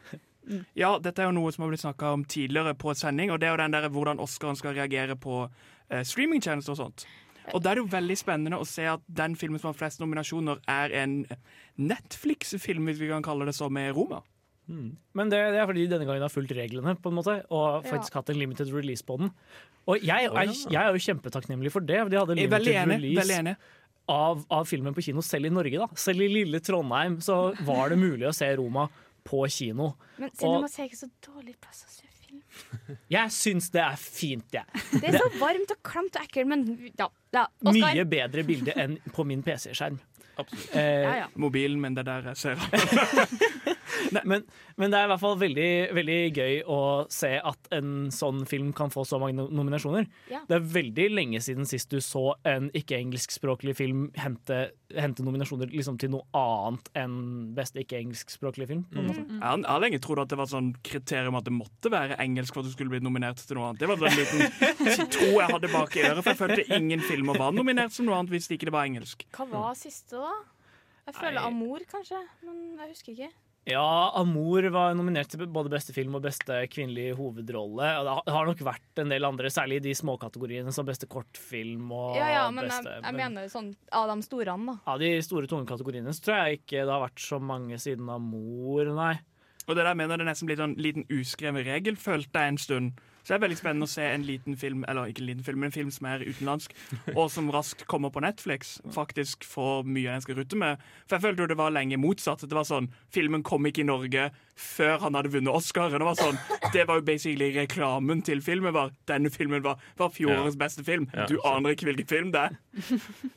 [0.77, 3.48] Ja, dette er jo noe som har blitt snakka om tidligere på sending, og det
[3.48, 5.50] er jo den der hvordan Oscaren skal reagere på
[5.90, 7.07] eh, streamingtjenester og sånt.
[7.53, 10.00] Og da er det jo veldig spennende å se at den filmen som har flest
[10.00, 11.27] nominasjoner, er en
[11.77, 14.22] Netflix-film, hvis vi kan kalle det så, med Roma.
[14.68, 17.85] Men det, det er fordi de denne gangen har fulgt reglene på en måte og
[17.85, 19.33] faktisk hatt en limited release på den.
[19.87, 21.98] Og jeg, er, jeg er jo kjempetakknemlig for det.
[22.00, 22.96] for De hadde er limited enig.
[23.03, 23.57] release
[24.09, 25.79] av, av filmen på kino selv i Norge.
[25.83, 28.87] da Selv i lille Trondheim så var det mulig å se Roma
[29.24, 29.94] på kino.
[30.18, 32.40] Men Og- Cinema er ikke så dårlig plass å se film.
[33.12, 34.64] Jeg syns det er fint, jeg.
[35.00, 36.64] Det er så varmt og klamt og ekkelt, men
[36.98, 37.09] ja.
[37.37, 37.46] ja.
[37.68, 40.00] Mye bedre bilde enn på min PC-skjerm.
[40.37, 40.72] Absolutt.
[40.74, 41.27] Eh, Ja, ja.
[41.38, 42.57] Mobilen min, det er der jeg ser
[44.13, 44.21] den.
[44.25, 44.45] men,
[44.81, 46.79] men det er i hvert fall veldig, veldig gøy å
[47.13, 50.07] se at en sånn film kan få så mange nominasjoner.
[50.33, 50.41] Ja.
[50.49, 55.99] Det er veldig lenge siden sist du så en ikke-engelskspråklig film hente, hente nominasjoner liksom
[56.01, 57.17] til noe annet enn
[57.57, 58.85] beste ikke-engelskspråklige film.
[58.93, 59.05] Mm.
[59.05, 59.13] en.
[59.15, 62.19] Jeg har- jeg har lenge trodd at det var sånn kriterium at det måtte være
[62.23, 63.79] engelsk for at du skulle bli nominert til noe annet.
[63.81, 67.39] Det var en liten tro jeg hadde bak i øret, for jeg følte ingen filmer
[67.39, 69.25] var nominert som noe annet hvis ikke det var engelsk.
[69.37, 70.33] Hva var siste, da?
[71.05, 72.17] Jeg føler Amor, kanskje.
[72.47, 73.31] Men jeg husker ikke.
[73.64, 77.87] Ja, Amour var nominert til både beste film og beste kvinnelige hovedrolle.
[77.96, 81.90] Og det har- nok vært en del andre, særlig i de småkategoriene som beste kortfilm
[81.90, 84.79] og Ja, ja, men beste jeg, jeg mener sånn av de store, da.
[84.87, 88.07] Av de store, tunge kategoriene så tror jeg ikke det har vært så mange siden
[88.11, 89.18] Amour, nei.
[89.66, 92.59] Og det der mener det det nesten blir en liten uskreven regel, følte jeg en
[92.59, 92.92] stund.
[93.25, 95.63] Så det er veldig spennende å se en liten film, eller ikke en liten film,
[95.63, 96.75] men en film som er utenlandsk,
[97.19, 100.83] og som raskt kommer på Netflix, faktisk får mye av den skal rutte med.
[101.09, 102.45] For jeg følte jo det var lenge motsatt.
[102.45, 105.91] Det var sånn, Filmen kom ikke i Norge før han hadde vunnet Oscar.
[105.91, 106.37] Det var sånn,
[106.75, 108.75] det var jo basically reklamen til filmen.
[108.75, 111.09] var, Denne filmen var, var fjorårets beste film.
[111.15, 112.59] Ja, Du aner ikke hvilken film det er.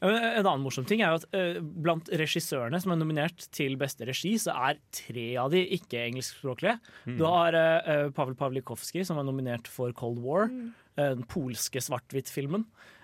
[0.08, 4.06] En annen morsom ting er jo at eh, blant regissørene som er nominert til beste
[4.08, 6.78] regi, så er tre av de ikke-engelskspråklige.
[7.17, 10.73] Du har uh, Pavel Pavlikovskij, som er nominert for Cold War, Mm.
[10.97, 12.63] den polske svart-hvitt-filmen.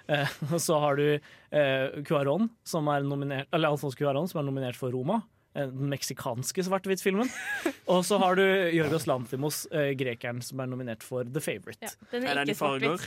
[0.10, 4.48] Eh, og så har du uh, Cuaron, som er nominert, eller Alfons Cuaron, som er
[4.50, 5.22] nominert for Roma.
[5.56, 7.30] eh, den meksikanske svart-hvitt-filmen.
[7.94, 8.42] Og så har du
[8.74, 11.78] Jorgos Lanthimos, eh, grekeren, som er nominert for The Favourite.
[11.86, 13.06] Ja, den Er i ikke svart-hvitt.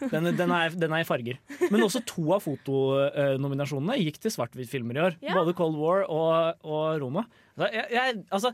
[0.10, 1.36] Den, den, den er i farger.
[1.70, 5.18] Men også to av fotonominasjonene gikk til svart-hvitt-filmer i år.
[5.20, 5.34] Ja.
[5.36, 7.26] Både Cold War og, og Roma.
[7.56, 8.50] Altså, jeg, jeg, altså,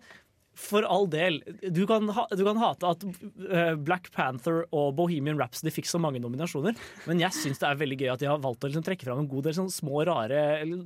[0.59, 1.41] for all del.
[1.73, 6.01] Du kan, ha, du kan hate at eh, Black Panther og Bohemian Rhapsody fikk så
[6.03, 6.77] mange nominasjoner,
[7.09, 9.23] men jeg syns det er veldig gøy at de har valgt å liksom trekke fram
[9.23, 10.83] en god del sånne små, rare eller,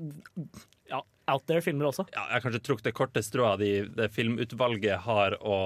[0.91, 1.01] ja,
[1.33, 2.07] out there-filmer også.
[2.15, 5.57] Ja, jeg har kanskje trukket det korte strået de, det filmutvalget har å,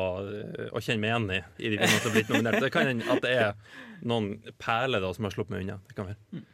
[0.71, 1.43] å kjenne meg igjen i.
[1.61, 2.65] i de filmene som har blitt nominert.
[2.65, 5.77] Det kan hende at det er noen perler da, som har sluppet meg unna.
[5.91, 6.47] Det kan være.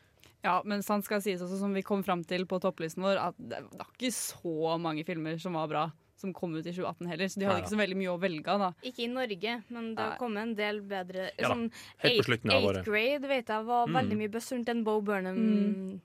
[0.46, 3.38] Ja, men sant skal sies også, som vi kom fram til på topplisten vår, at
[3.38, 5.86] det var ikke så mange filmer som var bra,
[6.26, 7.30] som kom ut i 2018 heller.
[7.30, 7.64] Så de hadde Neida.
[7.64, 8.70] ikke så veldig mye å velge av, da.
[8.90, 11.70] Ikke i Norge, men det har kommet en del bedre Ja sånn,
[12.02, 12.84] helt på slutten av året.
[12.84, 13.94] grade vet jeg var Mm.
[14.00, 16.00] veldig mye buzz rundt den Bo Burnham-filmen.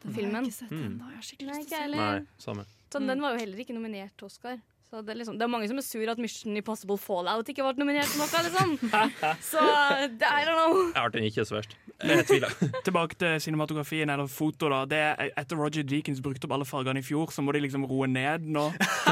[0.00, 0.84] Den har jeg ikke sett Mm.
[0.86, 1.04] ennå.
[1.08, 1.96] Jeg har skikkelig lyst til å se den.
[1.98, 2.64] Nei, samme.
[2.90, 4.60] Sånn, Den var jo heller ikke nominert til Oscar.
[4.88, 7.60] Så det, er liksom, det er mange som er sur at Mission Impossible Fallout ikke
[7.60, 8.40] ble nominert til noe.
[8.46, 8.70] Liksom.
[9.50, 9.64] Så
[10.16, 10.78] det, I don't know.
[10.94, 11.74] Jeg har den ikke så verst.
[11.98, 12.54] Jeg tviler.
[12.86, 14.70] Tilbake til cinematografien eller foto.
[14.72, 17.60] da Det er Etter Roger Deakins brukte opp alle fargene i fjor, så må de
[17.66, 18.64] liksom roe ned nå.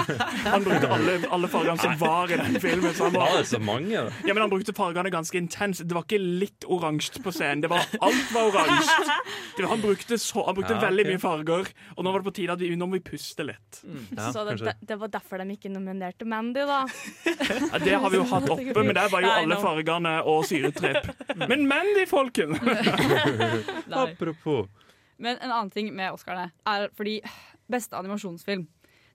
[0.54, 2.94] Han brukte alle, alle fargene som var i den filmen.
[2.96, 3.92] Så han Var var, det så mange?
[3.92, 4.08] da?
[4.24, 5.84] ja, men han brukte fargene ganske intenst.
[5.84, 7.64] Det var ikke litt oransje på scenen.
[7.66, 9.18] Det var, alt var oransje.
[9.66, 12.56] Han brukte, så, han brukte Ja, veldig mye farger, og nå var det på tide
[12.56, 13.82] at vi, nå må vi puste litt.
[14.16, 16.82] Ja, så det, det, det var derfor de ikke nominerte Mandy, da.
[17.72, 21.10] Ja, det har vi jo hatt oppe, men der var jo alle fargene og syretrepp.
[21.46, 22.54] Men Mandy, folken!
[23.90, 24.04] Nei.
[24.06, 24.66] Apropos.
[25.18, 27.18] Men en annen ting med Oscarene er fordi
[27.72, 28.66] beste animasjonsfilm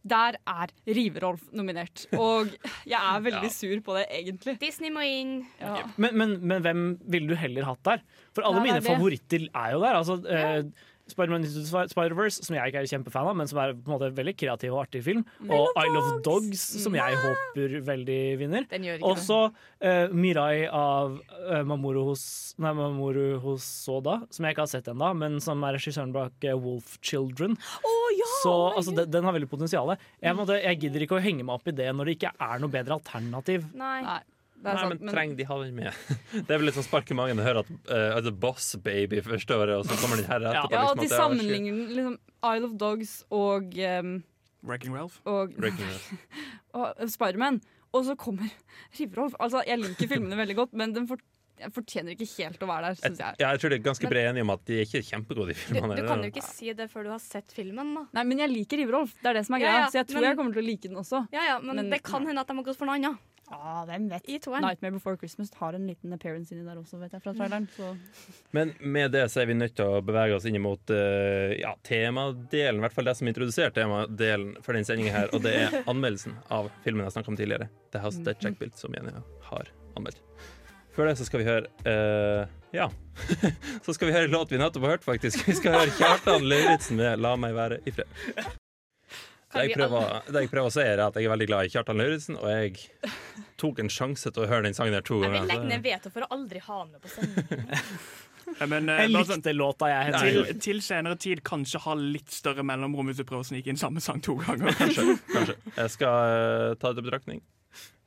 [0.02, 2.08] der er Riverolf nominert.
[2.18, 2.50] Og
[2.90, 3.54] jeg er veldig Ja.
[3.54, 4.56] sur på det, egentlig.
[4.64, 5.36] Disney må inn.
[5.62, 5.84] Ja.
[6.02, 8.02] Men, men, men hvem ville du heller hatt der?
[8.34, 10.00] For alle Nei, mine favoritter er jo der.
[10.00, 10.64] Altså, eh,
[11.12, 14.76] Spider-Verse, som jeg ikke er kjempefan av, men som er på en måte veldig kreativ
[14.76, 15.24] og artig film.
[15.48, 18.68] Og I Love Dogs, som jeg håper veldig vinner.
[18.68, 18.98] Ikke.
[19.08, 19.40] Også
[19.80, 22.26] eh, Mirai av uh, Mamoru, Hos,
[22.62, 26.58] nei, Mamoru Hosoda, som jeg ikke har sett ennå, men som er regissøren bak eh,
[26.58, 27.58] Wolf Children.
[27.86, 28.30] Oh, ja!
[28.42, 29.96] Så altså, den, den har veldig potensial.
[30.22, 32.74] Jeg, jeg gidder ikke å henge meg opp i det når det ikke er noe
[32.74, 33.68] bedre alternativ.
[33.78, 34.22] Nei.
[34.62, 34.90] Nei, sant.
[34.94, 35.94] men Men, trenger de ha den med?
[36.48, 39.22] Det er vel litt sånn spark i magen å høre at uh, altså Boss Baby
[39.26, 40.72] første året, og så kommer den her etterpå.
[40.76, 42.18] ja, liksom, og de det er sammenligner liksom
[42.52, 44.14] Isle of Dogs og, um,
[44.64, 45.18] Wrecking Ralph.
[45.26, 45.54] og,
[46.78, 47.62] og Spiderman.
[47.92, 48.48] Og så kommer
[49.00, 49.34] Riverolf.
[49.40, 51.20] Altså, jeg liker filmene veldig godt, men den for,
[51.76, 53.36] fortjener ikke helt å være der, syns jeg.
[53.42, 55.58] ja, jeg tror det er ganske bred enige om at de er ikke kjempegode, de
[55.58, 55.98] Du, filmene.
[56.00, 58.06] du kan jo ikke si det før du har sett filmen, da.
[58.18, 59.12] Nei, men jeg liker Riverolf.
[59.20, 59.82] Det er det som er Ja, greia.
[59.84, 61.20] ja, så jeg tror men- jeg kommer til å like den også.
[61.36, 63.20] Ja, ja, men, Men- det kan hende at de har gått for noe annet.
[63.52, 64.30] Ja, hvem vet?
[64.30, 64.64] I toeren.
[64.64, 67.68] Nightmare Before Christmas har en liten appearance inni der også, vet jeg, fra traileren.
[67.76, 67.90] Så.
[68.56, 71.74] Men med det så er vi nødt til å bevege oss inn mot uh, ja,
[71.88, 75.78] temadelen, i hvert fall det som introduserte temadelen for den sendingen her, og det er
[75.92, 79.14] anmeldelsen av filmen jeg snakket om tidligere, The House That Jack Built, som Jenny
[79.52, 80.24] har anmeldt.
[80.96, 82.90] Før det så skal vi høre uh, Ja.
[83.86, 85.44] så skal vi høre en låt vi nettopp har hørt, faktisk.
[85.48, 88.60] Vi skal høre Kjartan Lauritzen med 'La meg være i fred'.
[89.54, 91.72] Det jeg, prøver, det jeg prøver å si, er at jeg er veldig glad i
[91.74, 93.14] Kjartan Lauritzen, og jeg
[93.60, 95.42] tok en sjanse til å høre den sangen her to ganger.
[95.42, 97.80] Jeg vil legge ned veto for å aldri ha den med på sending.
[98.60, 100.12] Ja, men, eh, Jeg sånn, likte låta, jeg.
[100.12, 100.22] Nei.
[100.34, 103.78] Til, til senere tid kanskje ha litt større mellomrom hvis du prøver å snike inn
[103.80, 104.74] samme sang to ganger.
[104.82, 105.06] Kanskje.
[105.32, 105.56] kanskje.
[105.78, 107.40] Jeg skal eh, ta det til betraktning.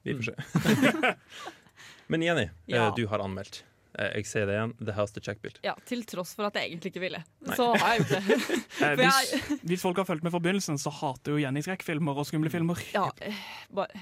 [0.05, 1.15] Vi får se.
[2.13, 2.89] Men Jenny, Ja.
[2.91, 3.63] eh, du har anmeldt.
[3.99, 4.75] Eh, jeg sier det igjen.
[4.81, 5.61] The House the Check Built.
[5.67, 7.23] Ja, til tross for at jeg egentlig ikke ville.
[7.47, 7.57] Nei.
[7.59, 8.61] Så har jeg gjort det.
[8.85, 12.27] Eh, hvis, hvis folk har fulgt med fra begynnelsen, så hater jo Jenny skrekkfilmer og
[12.27, 12.81] skumle filmer.
[12.95, 13.39] Ja, eh,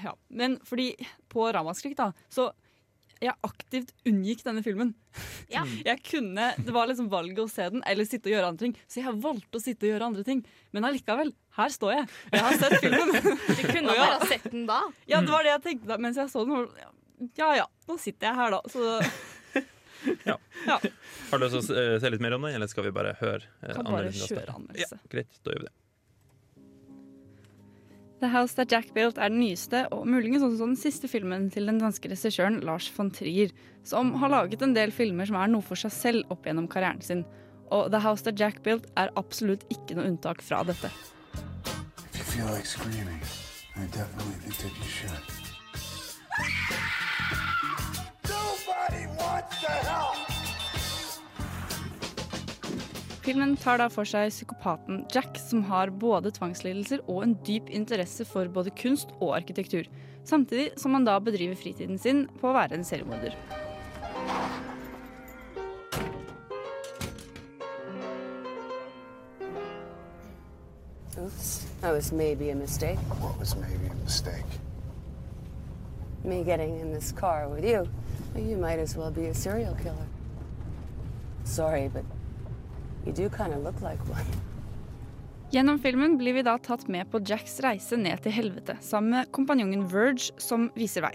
[0.01, 0.15] ja.
[0.33, 0.91] Men fordi
[1.31, 2.49] på Ramaskrik, da, så
[3.23, 4.93] jeg aktivt unngikk denne filmen.
[5.51, 5.63] Ja.
[5.87, 8.73] Jeg kunne, Det var liksom valget å se den eller sitte og gjøre andre ting,
[8.89, 10.41] så jeg valgte å sitte og gjøre andre ting.
[10.75, 12.07] Men allikevel, her står jeg.
[12.33, 13.13] Jeg har sett filmen.
[13.13, 14.01] Du kunne ja.
[14.01, 14.79] bare ha sett den da.
[15.09, 16.67] Ja, det var det jeg tenkte da mens jeg så den.
[17.39, 18.61] Ja ja, nå sitter jeg her, da.
[18.73, 18.97] Så
[21.31, 23.15] Har du lyst til å se- se litt mer om det, eller skal vi bare
[23.21, 24.37] høre eh, kan bare anmeldelsen?
[24.37, 25.73] kjøre Ja, greit, da gjør vi det.
[28.23, 31.65] The House That Jack Built er den nyeste og muligens også den siste filmen til
[31.67, 33.51] den danske regissøren Lars von Trier,
[33.83, 37.01] som har laget en del filmer som er noe for seg selv opp gjennom karrieren
[37.03, 37.25] sin.
[37.73, 40.87] Og The House That Jack Built er absolutt ikke noe unntak fra dette.
[42.13, 43.19] If you feel like screaming,
[43.75, 45.25] I definitely think that you should.
[53.23, 58.27] Filmen tar da for seg psykopaten Jack, som har både tvangslidelser og en dyp interesse
[58.27, 59.87] for både kunst og arkitektur,
[60.27, 63.37] samtidig som han da bedriver fritiden sin på å være en seriemorder.
[71.83, 72.99] That was maybe a mistake.
[73.21, 74.59] What was maybe a mistake?
[76.23, 77.87] Me getting in this car with you.
[78.33, 80.07] Well, you might as well be a serial killer.
[81.43, 82.03] Sorry, but
[83.05, 84.25] you do kind of look like one.
[85.53, 89.29] Gjennom filmen blir vi da tatt med på Jacks reise ned til helvete, sammen med
[89.35, 91.13] kompanjongen Verge, som viser vei.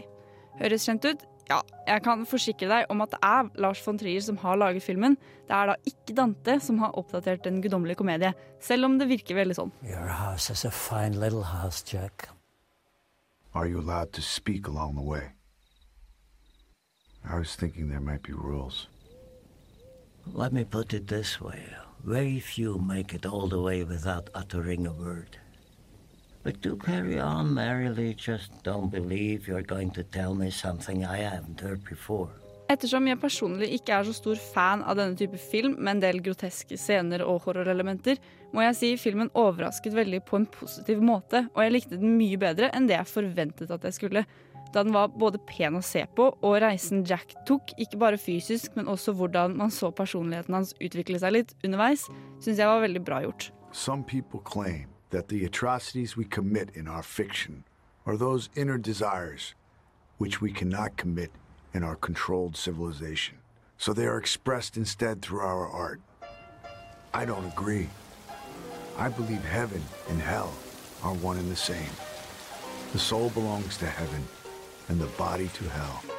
[0.61, 1.25] Høres kjent ut?
[1.49, 4.85] Ja, jeg kan forsikre deg om at det er Lars von Trier som har laget
[4.85, 5.17] filmen.
[5.49, 9.41] Det er da ikke Dante som har oppdatert Den guddommelige komedie, selv om det virker
[9.41, 9.73] veldig sånn.
[9.83, 12.29] Your house is a fine little house, Jack.
[13.55, 15.33] Are you allowed to speak along the way?
[17.25, 18.89] I was thinking there might be rules.
[20.27, 21.63] Let me put it this way.
[22.05, 25.39] Very few make it all the way without uttering a word.
[26.43, 31.19] But do carry on merrily, just don't believe you're going to tell me something I
[31.19, 32.31] haven't heard before.
[32.69, 36.19] Ettersom jeg personlig ikke er så stor fan av denne type film, med en del
[36.21, 38.21] groteske scener og horrorelementer,
[38.53, 42.37] må jeg si filmen overrasket veldig på en positiv måte, og jeg likte den mye
[42.41, 44.25] bedre enn det jeg forventet at jeg skulle.
[44.75, 48.77] Da den var både pen å se på, og reisen Jack tok, ikke bare fysisk,
[48.77, 52.05] men også hvordan man så personligheten hans utvikle seg litt underveis,
[52.45, 53.51] syns jeg var veldig bra gjort.
[53.73, 57.65] Some people claim that the atrocities we commit in our fiction
[58.05, 59.55] are those inner desires
[60.19, 61.31] which we cannot commit
[61.73, 63.39] in our controlled civilization.
[63.79, 66.01] So they are expressed instead through our art.
[67.15, 67.89] I don't agree.
[68.99, 70.53] I believe heaven and hell
[71.03, 71.93] are one and the same.
[72.93, 74.27] The soul belongs to heaven
[74.89, 76.19] and the body to hell.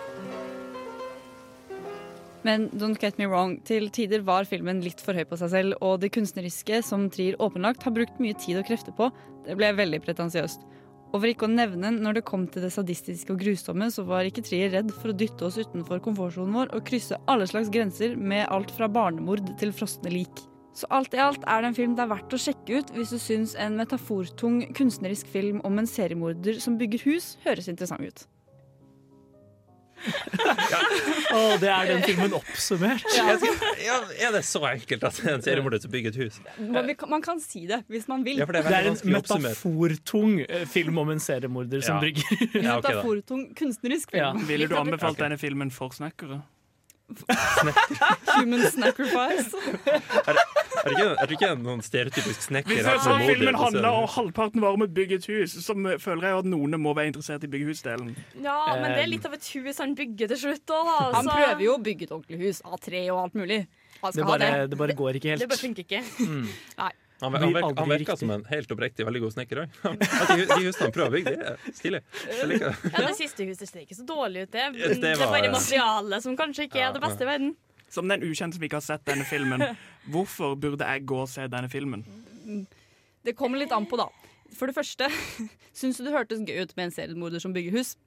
[2.41, 5.75] Men don't get me wrong, til tider var filmen litt for høy på seg selv,
[5.83, 9.09] og det kunstneriske, som Trier åpenlagt har brukt mye tid og krefter på,
[9.43, 10.63] det ble veldig pretensiøst.
[11.09, 14.29] Og for ikke å nevne, når det kom til det sadistiske og grusomme, så var
[14.29, 18.15] ikke Trier redd for å dytte oss utenfor komfortsonen vår og krysse alle slags grenser
[18.15, 20.45] med alt fra barnemord til frosne lik.
[20.77, 23.11] Så alt i alt er det en film det er verdt å sjekke ut hvis
[23.11, 28.29] du syns en metafortung kunstnerisk film om en seriemorder som bygger hus, høres interessant ut.
[31.35, 33.05] Å, det er den filmen oppsummert.
[33.15, 33.35] Ja.
[33.41, 36.39] skal, ja, er det så enkelt at en seriemorder som bygger et hus?
[36.59, 38.39] Man, man kan si det hvis man vil.
[38.41, 42.25] Ja, for det er Det er en metafortung eh, film om en seriemorder som brygger.
[42.59, 42.87] Ja, ok.
[42.87, 44.23] Metafortung kunstnerisk film.
[44.23, 44.47] Ja.
[44.47, 45.25] Ville du anbefalt okay.
[45.27, 46.41] denne filmen for snekkere?
[48.35, 49.55] Human sacrifice.
[50.79, 53.33] Er det ikke, er det ikke noen stereotypisk snekker Hvis her jeg som så moder,
[53.33, 56.77] filmen handler om halvparten var om å bygge et hus, så føler jeg at noen
[56.79, 58.13] må være interessert i byggehusdelen.
[58.45, 60.97] Ja, men det er litt av et hus han bygger til slutt òg, da.
[61.17, 63.61] Han prøver jo å bygge et ordentlig hus av tre og alt mulig.
[63.99, 64.71] Det bare, det.
[64.71, 65.43] det bare går ikke helt.
[65.43, 66.03] Det bare funker ikke.
[66.79, 66.93] Nei.
[67.21, 69.73] Han, han, virker, han virker som en helt oppriktig veldig god snekker òg.
[69.83, 72.03] De, de husene han prøver å bygge, de er stilige.
[72.93, 74.67] Ja, Det siste huset ser ikke så dårlig ut, det.
[74.77, 77.51] Det Det er bare materialet som kanskje ikke er det beste i verden.
[77.91, 79.65] Som den ukjente som ikke har sett denne filmen.
[80.13, 82.05] Hvorfor burde jeg gå og se denne filmen?
[83.25, 84.07] Det kommer litt an på, da.
[84.55, 85.09] For det første,
[85.79, 87.97] syns du det hørtes gøy ut med en seriemorder som bygger hus?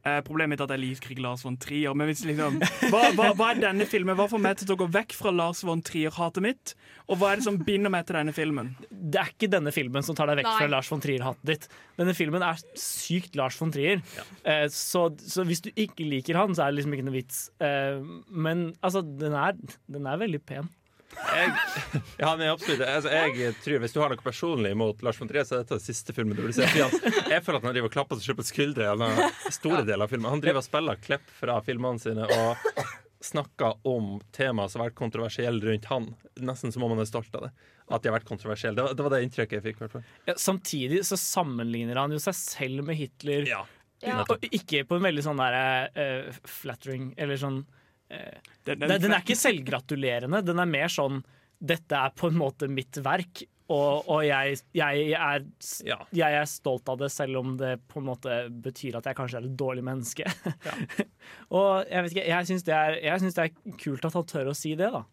[0.00, 1.92] Eh, problemet mitt er at jeg liker ikke Lars von Trier.
[1.96, 2.56] Men hvis liksom,
[2.92, 4.16] hva, hva, hva er denne filmen?
[4.16, 6.74] Hva får meg til å gå vekk fra Lars von Trier-hatet mitt?
[7.10, 8.72] Og hva er det som binder meg til denne filmen?
[8.88, 10.56] Det er ikke denne filmen som tar deg vekk Nei.
[10.62, 11.68] fra Lars von Trier-hatet ditt.
[12.00, 14.00] Denne filmen er sykt Lars von Trier.
[14.40, 17.46] Eh, så, så hvis du ikke liker han, så er det liksom ikke noe vits.
[17.60, 19.58] Eh, men altså, den er,
[19.90, 20.72] den er veldig pen.
[21.10, 21.50] Jeg,
[22.20, 25.28] ja, han er absolutt altså, jeg tror Hvis du har noe personlig imot Lars von
[25.30, 26.68] Trier, så er dette den siste filmen du vil se.
[26.70, 28.88] Jeg føler at han driver og klapper seg selv på skuldre
[29.50, 30.30] store deler av filmen.
[30.30, 32.68] Han driver og spiller klipp fra filmene sine og
[33.20, 36.08] snakker om temaer som har vært kontroversielle rundt han.
[36.40, 37.50] Nesten som om han er stolt av det.
[37.90, 38.78] At de har vært kontroversielle.
[38.78, 39.80] Det var det, var det inntrykket jeg fikk.
[39.80, 40.06] i hvert fall.
[40.30, 43.44] Ja, samtidig så sammenligner han jo seg selv med Hitler.
[43.50, 43.64] Ja.
[44.00, 44.22] Ja.
[44.24, 47.60] Og ikke på en veldig sånn der uh, flattering, eller sånn
[48.10, 50.42] Den, den, den er ikke selvgratulerende.
[50.46, 51.22] Den er mer sånn
[51.60, 55.44] Dette er på en måte mitt verk, og, og jeg, jeg, er,
[56.16, 59.42] jeg er stolt av det, selv om det på en måte betyr at jeg kanskje
[59.42, 60.24] er et dårlig menneske.
[61.58, 64.72] og jeg vet ikke, jeg syns det, det er kult at han tør å si
[64.80, 65.04] det, da.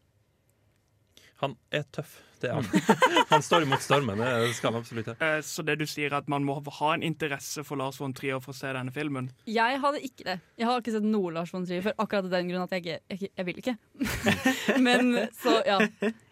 [1.44, 2.16] Han er tøff.
[2.42, 2.66] Det er han.
[3.32, 4.20] Han står imot stormen.
[4.22, 5.18] Det skal han absolutt gjøre.
[5.26, 8.14] Eh, Så det du sier er at man må ha en interesse for Lars von
[8.18, 9.32] Trier for å se denne filmen?
[9.50, 10.38] Jeg hadde ikke det.
[10.62, 12.86] Jeg har ikke sett noe Lars von Trier før, akkurat av den grunn at jeg
[12.86, 13.76] ikke jeg, jeg vil ikke.
[14.88, 15.80] men så, ja.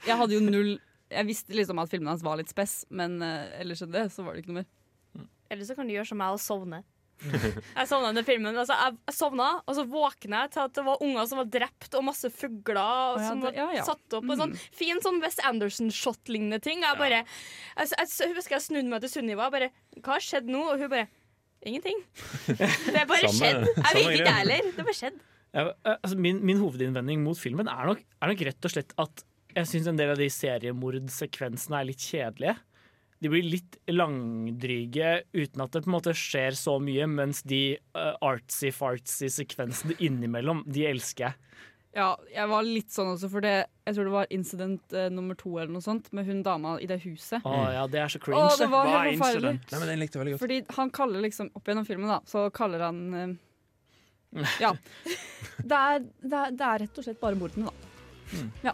[0.05, 0.75] Jeg hadde jo null
[1.11, 4.25] Jeg visste liksom at filmene hans var litt spess, men eh, ellers enn det så
[4.25, 5.27] var det ikke noe mer.
[5.53, 6.79] Eller så kan du gjøre som meg og sovne.
[7.79, 8.57] Jeg sovna under filmen.
[8.57, 11.49] Altså, jeg, jeg sovna, og så våkna jeg til at det var unger som var
[11.55, 13.85] drept, og masse fugler oh, ja, som det- var ja, ja.
[13.87, 14.27] satt opp.
[14.29, 16.83] Og sånn fin sånn West Anderson-shot-lignende ting.
[16.85, 20.25] Jeg bare jeg, jeg, jeg husker jeg snudde meg til Sunniva og bare Hva har
[20.27, 20.65] skjedd nå?
[20.73, 21.07] Og hun bare
[21.65, 21.97] Ingenting.
[22.59, 23.39] Det er bare skjedde.
[23.39, 23.63] skjedd.
[23.79, 24.67] Jeg vet ikke jeg heller.
[24.75, 25.15] Det bare skjedd.
[25.55, 28.93] Ja, eh, altså min, min hovedinnvending mot filmen er nok, er nok rett og slett
[29.01, 29.23] at
[29.55, 32.57] jeg syns en del av de seriemordsekvensene er litt kjedelige.
[33.23, 37.77] De blir litt langdryge uten at det på en måte skjer så mye, mens de
[37.95, 41.41] uh, artsy-fartsy sekvensene innimellom, de elsker jeg.
[41.95, 43.53] Ja, jeg var litt sånn også, for det,
[43.87, 46.89] jeg tror det var incident uh, nummer to eller noe sånt, med hun dama i
[46.91, 47.39] det huset.
[47.47, 48.41] Å ja, det er så cringe.
[48.49, 48.65] cringe.
[48.65, 49.53] det var Hva er helt forferdelig.
[49.55, 49.71] incident?
[49.71, 50.43] Nei, men den likte jeg veldig godt.
[50.43, 54.75] Fordi han kaller liksom, opp gjennom filmen da, så kaller han uh, Ja.
[55.65, 58.73] Det er, det, er, det er rett og slett bare mordene, da.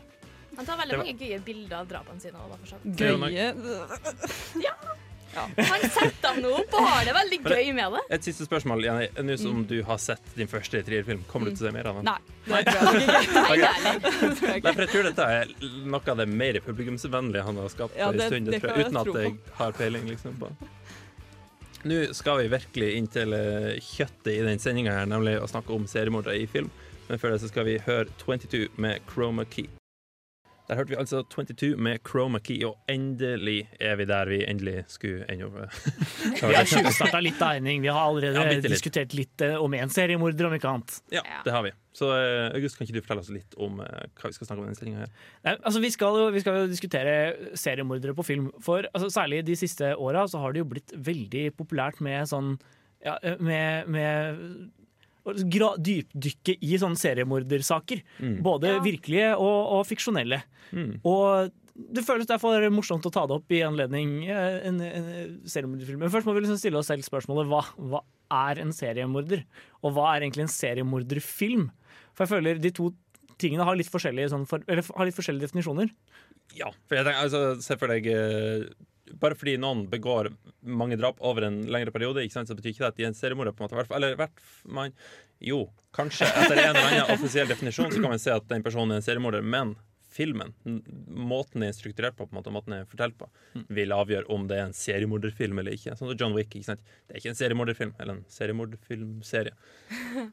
[0.62, 2.38] Han tar veldig var- mange gøye bilder av drapene sine.
[2.38, 2.68] også, da, for
[4.68, 4.76] Ja.
[4.76, 8.02] Gøye Han setter nå opp og har det veldig gøy med det.
[8.18, 9.08] Et siste spørsmål, Jenny.
[9.24, 12.02] Nå som du har sett din første trierfilm, kommer du til å se mer av
[12.02, 12.10] den?
[12.10, 12.20] Nei.
[12.52, 12.62] Nei,
[13.48, 13.62] Nei,
[14.60, 15.56] jeg tror dette er
[15.88, 19.02] noe av det mer publikumsvennlige han har skapt Ja, en stund, det jeg, jeg uten
[19.02, 20.52] at jeg har peiling liksom, på
[21.88, 25.74] Nå skal vi virkelig inn til eh, kjøttet i den sendinga her, nemlig å snakke
[25.74, 26.68] om seriemordere i film.
[27.08, 29.66] Men før det så skal vi høre 22 med Chroma Key.
[30.72, 34.86] Der hørte vi altså 22 med Chroma Key, og endelig er vi der vi endelig
[34.88, 35.58] skulle ende opp.
[36.40, 37.82] Vi har tjuvstarta litt, tegning.
[37.84, 38.70] Vi har allerede Ja, litt.
[38.72, 40.96] diskutert litt eh, om én seriemorder, om ikke annet.
[41.12, 41.74] Ja, det har vi.
[41.92, 44.62] Så eh, August, kan ikke du fortelle oss litt om eh, hva vi skal snakke
[44.62, 45.12] om i denne stillinga her?
[45.44, 47.16] Nei, altså, vi, skal jo, vi skal jo diskutere
[47.60, 48.48] seriemordere på film.
[48.64, 52.56] For altså, Særlig de siste åra så har det jo blitt veldig populært med sånn
[53.04, 54.72] ja, med, med
[55.24, 58.02] dypdykke i sånne seriemordersaker.
[58.20, 58.38] Mm.
[58.46, 58.84] Både Ja.
[58.84, 60.42] virkelige og, og fiksjonelle.
[60.72, 61.02] Mm.
[61.06, 66.00] Og det føles derfor morsomt å ta det opp i anledning eh, en, en seriemorderfilm.
[66.04, 68.02] Men først må vi liksom stille oss selv spørsmålet hva, hva
[68.50, 69.46] er en seriemorder?
[69.82, 71.70] Og hva er egentlig en seriemorderfilm?
[72.14, 72.92] For jeg føler de to
[73.42, 75.90] tingene har litt forskjellige, sånn for, eller har litt forskjellige definisjoner.
[76.58, 78.68] Ja, for jeg tenker, altså, se for deg eh,
[79.20, 82.86] Bare fordi noen begår mange drap over en lengre periode, ikke sant, så betyr ikke
[82.86, 83.56] det at de er en seriemorder.
[83.58, 83.96] på en måte.
[83.96, 84.94] Eller hvert man,
[85.42, 85.64] Jo,
[85.98, 89.02] kanskje etter en eller annen offisiell definisjon så kan man si at den personen er
[89.02, 89.74] en seriemorder, men
[90.12, 90.52] filmen,
[91.08, 93.30] måten den er strukturert på, på en måte, måten den er fortalt på,
[93.72, 95.96] vil avgjøre om det er en seriemorderfilm eller ikke.
[95.96, 96.54] Sånn som John Wick.
[96.54, 96.84] ikke sant?
[97.08, 99.56] Det er ikke en seriemorderfilm, eller en seriemorderfilmserie,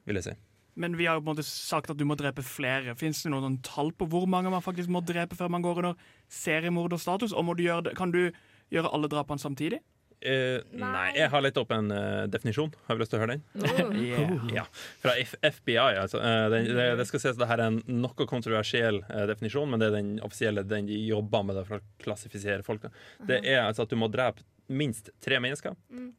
[0.05, 0.37] vil jeg si.
[0.79, 2.95] Men vi har jo på en måte sagt at du må drepe flere.
[2.99, 6.13] Fins det noen tall på hvor mange man faktisk må drepe før man går under
[6.31, 7.35] seriemorderstatus?
[7.35, 8.29] Og må du gjøre det, kan du
[8.75, 9.81] gjøre alle drapene samtidig?
[10.19, 12.73] Eh, nei, jeg har lett opp en uh, definisjon.
[12.89, 13.45] Har vi lyst til å høre den?
[14.09, 14.33] Yeah.
[14.55, 14.65] Ja,
[15.03, 15.79] Fra F FBI.
[15.79, 16.19] Altså.
[16.19, 19.83] Uh, den, det, det skal sies at dette er en noe kontroversiell uh, definisjon, men
[19.83, 22.89] det er den offisielle den de jobber med det for å klassifisere folk.
[22.89, 22.93] da.
[23.31, 25.73] Det er altså at du må drepe minst tre mennesker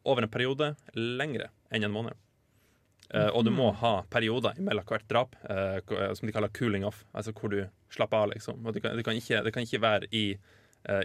[0.09, 2.17] over en periode lengre enn en måned.
[3.09, 6.83] Uh, og du må ha perioder mellom hvert drap uh, eh, som de kaller cooling
[6.85, 8.33] off, altså hvor du slapper av.
[8.35, 8.59] liksom.
[8.61, 10.25] Og det kan, det kan, ikke, det kan ikke være i,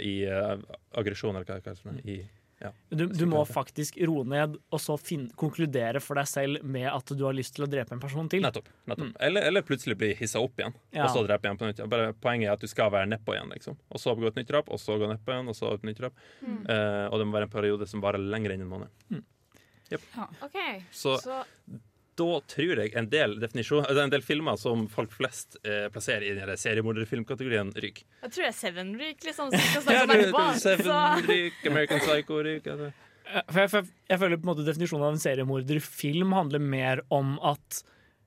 [0.01, 0.57] i eh,
[0.99, 2.05] aggresjon eller hva det kalles.
[2.05, 2.19] I,
[2.63, 2.71] ja.
[2.89, 7.11] Du, du må faktisk roe ned og så fin konkludere for deg selv med at
[7.13, 8.41] du har lyst til å drepe en person til.
[8.47, 8.71] Nettopp.
[8.89, 9.11] nettopp.
[9.27, 11.05] Eller, eller plutselig bli hissa opp igjen, Ja.
[11.05, 11.83] og så drepe igjen på nytt.
[11.93, 13.77] Bare Poenget er at du skal være nedpå igjen, liksom.
[13.91, 16.01] Og så gå et nytt drap, og så gå nedpå igjen, og så et nytt
[16.01, 16.17] drap.
[16.47, 19.23] Eh, og det må være en periode som varer lenger enn en måned.
[20.43, 20.57] OK.
[20.95, 21.43] Så Så
[22.19, 26.35] da tror jeg en del altså en del filmer som folk flest eh, plasserer i
[26.37, 28.05] den seriemorderfilmkategorien, ryker.
[28.23, 30.53] jeg tror det er Seven Ryk, liksom, skal snakke om.
[30.61, 31.01] Seven Så
[31.31, 32.93] ryk, American Psycho ryk altså.
[33.25, 37.81] Jeg, jeg, jeg føler på en måte Definisjonen av en seriemorderfilm handler mer om at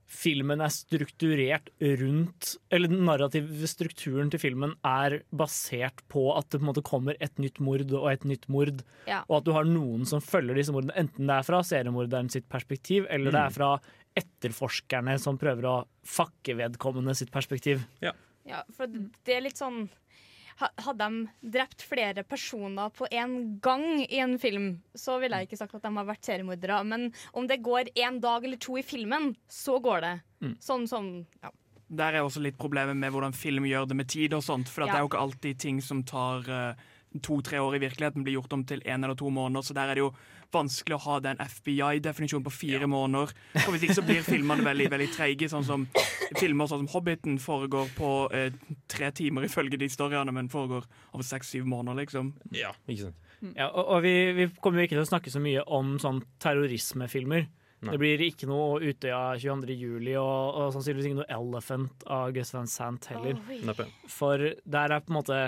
[0.08, 6.62] filmen er strukturert rundt Eller den narrative strukturen til filmen er basert på at det
[6.62, 9.24] på en måte kommer et nytt mord og et nytt mord, Ja.
[9.28, 12.48] og at du har noen som følger disse mordene, enten det er fra seriemorderen sitt
[12.50, 13.72] perspektiv, eller det er fra
[14.17, 15.76] etterforskerne som prøver å
[16.08, 17.84] fakke vedkommende sitt perspektiv.
[18.02, 18.13] Ja,
[18.74, 19.89] for det er litt sånn
[20.58, 25.60] Hadde de drept flere personer på en gang i en film, så ville jeg ikke
[25.60, 26.80] sagt at de har vært seriemordere.
[26.88, 30.15] Men om det går en dag eller to i filmen, så går det.
[30.63, 31.54] Sånn som ja.
[31.88, 34.67] Der er også litt problemet med hvordan film gjør det med tid og sånt.
[34.67, 36.88] For at det er jo ikke alltid ting som tar uh,
[37.24, 39.63] to-tre år i virkeligheten, blir gjort om til én eller to måneder.
[39.63, 40.12] Så der er det jo
[40.54, 43.34] vanskelig å ha den FBI-definisjonen på fire måneder.
[43.58, 45.50] For hvis ikke så blir filmene veldig veldig treige.
[45.52, 45.86] Sånn som
[46.40, 48.56] filmer sånn som Hobbiten foregår på eh,
[48.92, 52.34] tre timer ifølge de storyene, men foregår over seks-syv måneder, liksom.
[52.56, 53.24] Ja, ikke sant.
[53.54, 56.24] Ja, og og vi, vi kommer jo ikke til å snakke så mye om sånn
[56.42, 57.48] terrorismefilmer.
[57.78, 57.94] Nei.
[57.94, 59.76] Det blir ikke noe Utøya 22.
[59.78, 63.38] juli og, og sannsynligvis ikke noe Elephant av Gus Van Sant heller.
[63.54, 63.86] Oi.
[64.10, 65.42] For der er på en måte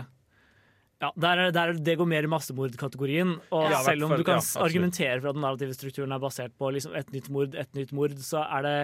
[0.99, 3.37] ja, der er, der, Det går mer i massemordkategorien.
[3.55, 6.57] Og Ja, selv om du kan ja, argumentere for at den narrative strukturen er basert
[6.59, 8.75] på liksom et nytt mord, et nytt mord, så er det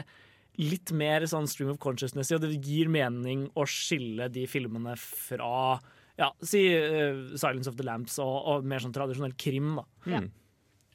[0.61, 5.81] litt mer sånn stream of consciousness, og det gir mening å skille de filmene fra
[6.15, 9.75] ja, si uh, Silence of the Lamps og, og mer sånn tradisjonell krim.
[9.75, 9.85] da.
[10.07, 10.29] Mm.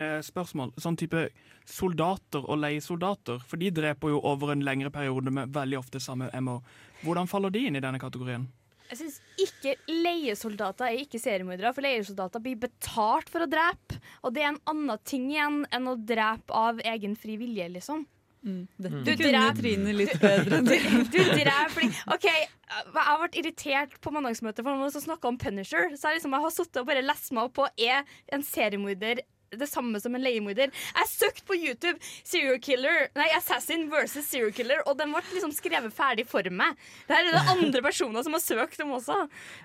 [0.00, 0.72] Eh, spørsmål.
[0.80, 1.26] Sånn type
[1.68, 6.30] soldater og leiesoldater, for de dreper jo over en lengre periode med veldig ofte samme
[6.40, 6.62] MO.
[7.04, 8.48] Hvordan faller de inn i denne kategorien?
[8.90, 14.00] Jeg syns ikke leiesoldater er ikke seriemordere, for leiesoldater blir betalt for å drepe.
[14.26, 18.02] Og det er en annen ting igjen enn å drepe av egen fri vilje, liksom.
[18.42, 20.70] Dette Du kunne drep- Trine litt bedre Du,
[21.12, 25.28] Du, du dreper fordi OK, jeg har vært irritert på mandagsmøtet for noen som snakka
[25.28, 25.90] om Punisher.
[25.92, 28.00] Så jeg, liksom, jeg har sittet og bare lest meg opp på er
[28.32, 29.20] en seriemorder
[29.50, 30.70] det samme som en leiemorder.
[30.94, 35.52] Jeg søkte på YouTube serial killer, nei, Assassin versus serial killer, og den ble liksom
[35.56, 36.78] skrevet ferdig for meg.
[37.08, 39.16] Det her er det andre personer som har søkt om også.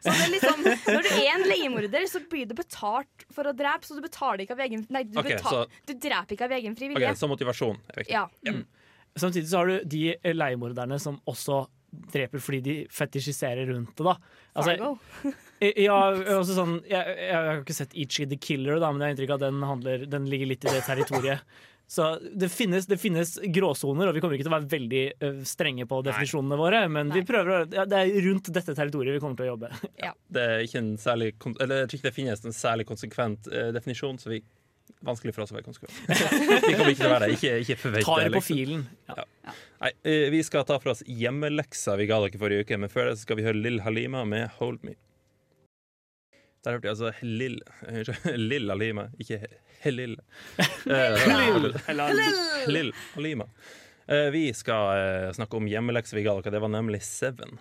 [0.01, 0.63] Så det er liksom,
[0.95, 4.45] Når du er en leiemorder, så blir du betalt for å drepe, så du betaler
[4.45, 7.13] ikke av egen Nei, du, okay, betal, så- du dreper ikke av egen frivillighet.
[7.15, 7.21] Okay.
[7.21, 8.13] Så motivasjon er viktig.
[8.13, 8.27] Ja.
[9.17, 11.65] Samtidig så har du de leiemorderne som også
[12.13, 14.03] dreper fordi de fetisjiserer rundt det.
[14.05, 14.17] da
[14.55, 14.75] Altså.
[15.65, 15.97] Ja,
[16.35, 19.31] også sånn, jeg, jeg har ikke sett Ichi the Killer, da, men jeg har inntrykk
[19.31, 21.41] av at den, handler, den ligger litt i det territoriet.
[21.87, 25.01] Så det finnes, det finnes gråsoner, og vi kommer ikke til å være veldig
[25.45, 26.79] strenge på definisjonene våre.
[26.89, 29.69] Men vi prøver, å- ja, det er rundt dette territoriet vi kommer til å jobbe.
[30.01, 30.09] Ja.
[30.33, 31.27] Det er ikke en særlig
[31.61, 34.41] Eller jeg tror ikke det finnes en særlig konsekvent uh, definisjon, så vi
[35.05, 35.95] vanskelig for oss å være konsekvent.
[36.65, 37.38] vi kommer ikke til å være det.
[37.38, 38.57] Ikke, ikke forvent Ta det på liksom.
[38.59, 38.86] filen.
[39.09, 39.55] Ja.
[39.86, 43.11] Nei, eh, vi skal ta for oss hjemmeleksa vi ga dere forrige uke, men før
[43.11, 44.97] det skal vi høre Lill Halima med 'Hold Me'.
[46.65, 47.59] Der hørte jeg altså Lill
[48.49, 49.41] Lill Halima, ikke
[49.86, 50.15] Helil.
[50.88, 51.73] Helil.
[52.73, 53.45] Lill Halima.
[54.07, 56.55] Eh, Vi skal eh, snakke om hjemmeleksa vi ga dere.
[56.55, 57.59] Det var nemlig Seven.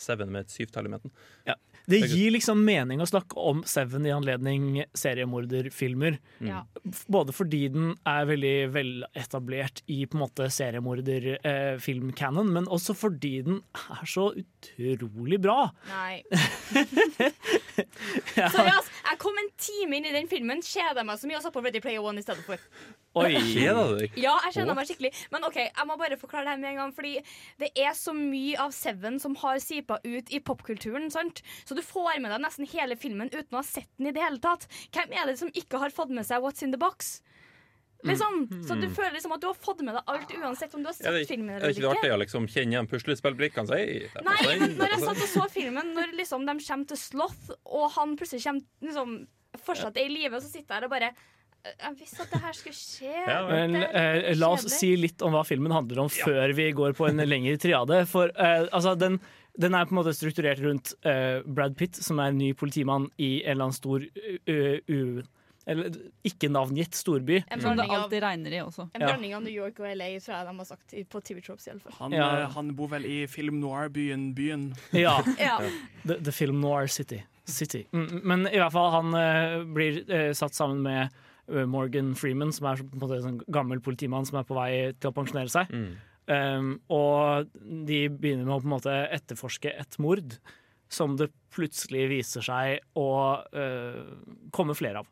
[0.00, 1.12] Seven med et syvtall i midten.
[1.48, 1.54] Ja.
[1.86, 6.16] Det gir liksom mening å snakke om Seven i anledning seriemorderfilmer.
[6.40, 6.62] Ja.
[7.12, 13.60] Både fordi den er veldig veletablert i på en måte seriemorderfilmcanon, men også fordi den
[13.98, 15.70] er så utrolig bra.
[15.92, 16.22] Nei.
[18.34, 18.48] Ja.
[18.50, 18.88] Sorry, ass.
[19.04, 21.62] Jeg kom en time inn i den filmen, kjeda meg så mye og satt på
[21.64, 22.60] Ready Player One i stedet for.
[23.14, 23.30] Oi.
[23.38, 24.16] Kjeda du deg?
[24.18, 25.12] Ja, jeg kjenner meg skikkelig.
[25.34, 26.94] Men OK, jeg må bare forklare det her med en gang.
[26.96, 27.14] Fordi
[27.62, 31.10] det er så mye av Seven som har sipa ut i popkulturen.
[31.14, 31.44] sant?
[31.64, 34.24] Så du får med deg nesten hele filmen uten å ha sett den i det
[34.24, 34.66] hele tatt.
[34.94, 37.20] Hvem er det som ikke har fått med seg What's in the Box?
[38.04, 38.64] Liksom.
[38.68, 40.96] Så du føler liksom at du har fått med deg alt uansett om du har
[40.96, 43.70] sett Er det, filmen er eller det ikke artig å liksom kjenne igjen puslespillbrikkene?
[43.70, 46.44] Så, «Hei, det er Nei, men når jeg på satt og så filmen, når liksom
[46.44, 49.14] de kommer til Sloth, og han plutselig kommer liksom,
[49.64, 51.14] fortsatt er i live, så sitter jeg her og bare
[51.64, 53.12] Jeg visste at det her skulle skje.
[53.52, 56.66] Men Det er eh, la oss si litt om hva filmen handler om før vi
[56.76, 58.02] går på en lengre triade.
[58.10, 59.16] For eh, altså, den,
[59.56, 63.08] den er på en måte strukturert rundt eh, Brad Pitt, som er en ny politimann
[63.16, 65.22] i en eller annen stor u...
[65.64, 65.94] Eller
[66.28, 67.38] ikke navngitt storby.
[67.48, 68.84] En Som det alltid regner i også.
[68.92, 69.06] En Ja.
[69.14, 71.68] blanding av New York og LA, tror jeg de har sagt på TV Tropes.
[71.68, 71.72] i.
[72.02, 72.26] Han, Ja.
[72.42, 74.74] eh, han bor vel i film noir-byen Byen.
[74.92, 75.22] Ja.
[75.40, 75.56] Ja.
[76.04, 77.22] The, the Film Noir City.
[77.46, 77.86] City.
[77.96, 81.08] Mm, Men i hvert fall, han eh, blir eh, satt sammen med
[81.68, 84.70] Morgan Freeman, som er på en måte en sånn gammel politimann som er på vei
[84.96, 85.72] til å pensjonere seg.
[85.74, 85.94] Mm.
[86.24, 90.38] Um, og de begynner med å på en måte etterforske et mord
[90.92, 93.10] som det plutselig viser seg å
[93.44, 94.14] uh,
[94.54, 95.10] komme flere av.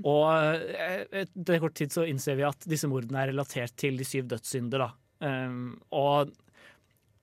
[0.00, 4.06] Og eh, etter kort tid så innser vi at disse mordene er relatert til de
[4.08, 4.86] syv dødssynder.
[4.86, 5.26] Da.
[5.28, 6.32] Um, og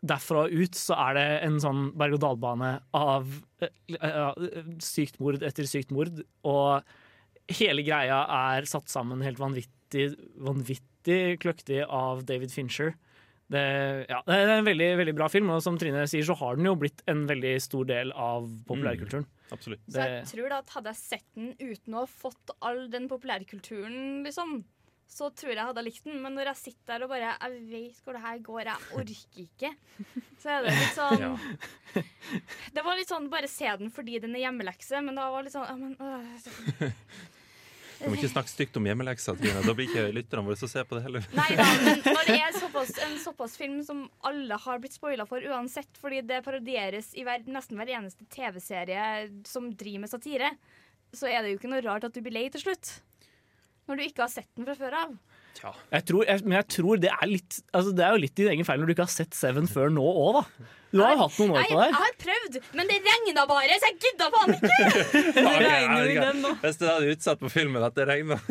[0.06, 3.32] derfra ut så er det en sånn berg-og-dal-bane av
[3.64, 6.22] uh, uh, sykt mord etter sykt mord.
[6.46, 6.86] Og
[7.56, 8.22] hele greia
[8.54, 10.12] er satt sammen helt vanvittig,
[10.44, 12.96] vanvittig kløktig av David Fincher.
[13.48, 13.62] Det,
[14.10, 16.68] ja, det er en veldig, veldig bra film, og som Trine sier, så har den
[16.68, 19.24] jo blitt en veldig stor del av populærkulturen.
[19.56, 19.86] Absolutt.
[19.88, 23.08] Så jeg tror da at hadde jeg sett den uten å ha fått all den
[23.08, 24.58] populærkulturen, liksom,
[25.08, 26.20] så tror jeg jeg hadde likt den.
[26.26, 29.42] Men når jeg sitter der og bare Jeg vet hvor det her går, jeg orker
[29.46, 29.72] ikke.
[30.44, 32.04] Så er det litt sånn
[32.76, 35.48] Det var litt sånn bare se den fordi den er hjemmelekse, men da var det
[35.48, 36.92] litt sånn ja, men, øh,
[37.98, 39.64] Du må ikke snakke stygt om hjemmeleksa, Trine.
[39.66, 41.26] Da blir ikke lytterne våre som ser på det heller.
[41.38, 45.26] Nei da, men når det er såpass, en såpass film som alle har blitt spoila
[45.30, 49.08] for uansett, fordi det parodieres i hver, nesten hver eneste TV-serie
[49.50, 50.54] som driver med satire,
[51.16, 53.00] så er det jo ikke noe rart at du blir lei til slutt.
[53.88, 55.18] Når du ikke har sett den fra før av.
[55.58, 58.50] Jeg tror, jeg, men jeg tror det er litt altså Det er jo litt din
[58.52, 60.68] egen feil når du ikke har sett Seven før nå òg, da.
[60.92, 63.90] Du har jo hatt noen år på jeg har prøvd, men det regna bare, så
[63.90, 64.78] jeg gidda faen ikke!
[65.38, 66.54] det regner jo i den nå.
[66.64, 68.40] Hvis du hadde utsatt på filmen at det regna,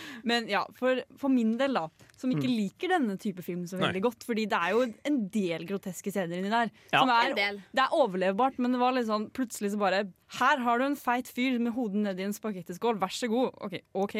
[0.22, 1.86] Men ja, for, for min del, da,
[2.18, 4.04] som ikke liker denne type film så veldig Nei.
[4.04, 6.72] godt, fordi det er jo en del groteske scener inni der.
[6.92, 7.02] Ja.
[7.02, 7.60] Som er, En del.
[7.76, 10.04] Det er overlevbart, men det var litt sånn plutselig så bare
[10.38, 13.54] Her har du en feit fyr med hodet nedi en spagettiskål, vær så god.
[13.66, 13.78] OK.
[14.04, 14.16] ok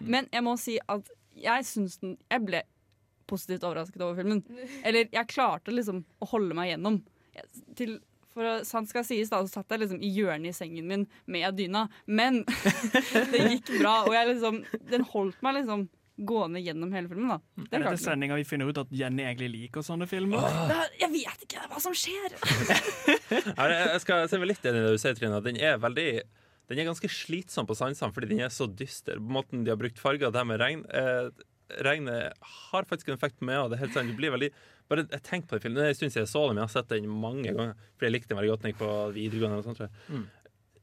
[0.00, 2.60] Men jeg må si at jeg syns den Jeg ble
[3.32, 4.44] positivt overrasket over filmen.
[4.84, 7.00] Eller jeg klarte liksom å holde meg gjennom.
[7.36, 7.48] Jeg-
[7.80, 7.96] Til,
[8.32, 11.56] for sant skal sies, da, så satt jeg liksom i hjørnet i sengen min med
[11.58, 11.86] dyna.
[12.06, 12.44] Men
[13.32, 14.62] det gikk bra, og jeg liksom,
[14.92, 15.88] den holdt meg liksom
[16.22, 17.32] gående gjennom hele filmen.
[17.32, 17.38] da.
[17.64, 20.44] Det Er dette sendinga vi finner ut at Jenny egentlig liker sånne filmer?
[20.44, 20.84] Oh.
[21.00, 22.36] Jeg vet ikke hva som skjer!
[23.32, 25.40] Jeg jeg skal se meg litt enig i det du sier, Trine.
[25.44, 26.06] Den er veldig
[26.70, 29.18] Den er ganske slitsom på sansene fordi den er så dyster.
[29.20, 31.32] På måten de har brukt farger, det her med regn eh,
[31.86, 33.62] Regnet har faktisk en effekt på meg.
[33.62, 34.52] Og det helt sant, du blir veldig
[34.90, 36.60] bare jeg tenker på den filmen, Det er en stund siden jeg så den, men
[36.60, 37.74] jeg har sett den mange ganger.
[37.96, 39.58] Fordi jeg likte den veldig godt da jeg gikk på videregående.
[39.58, 39.96] Og sånt, tror jeg.
[40.12, 40.24] Mm.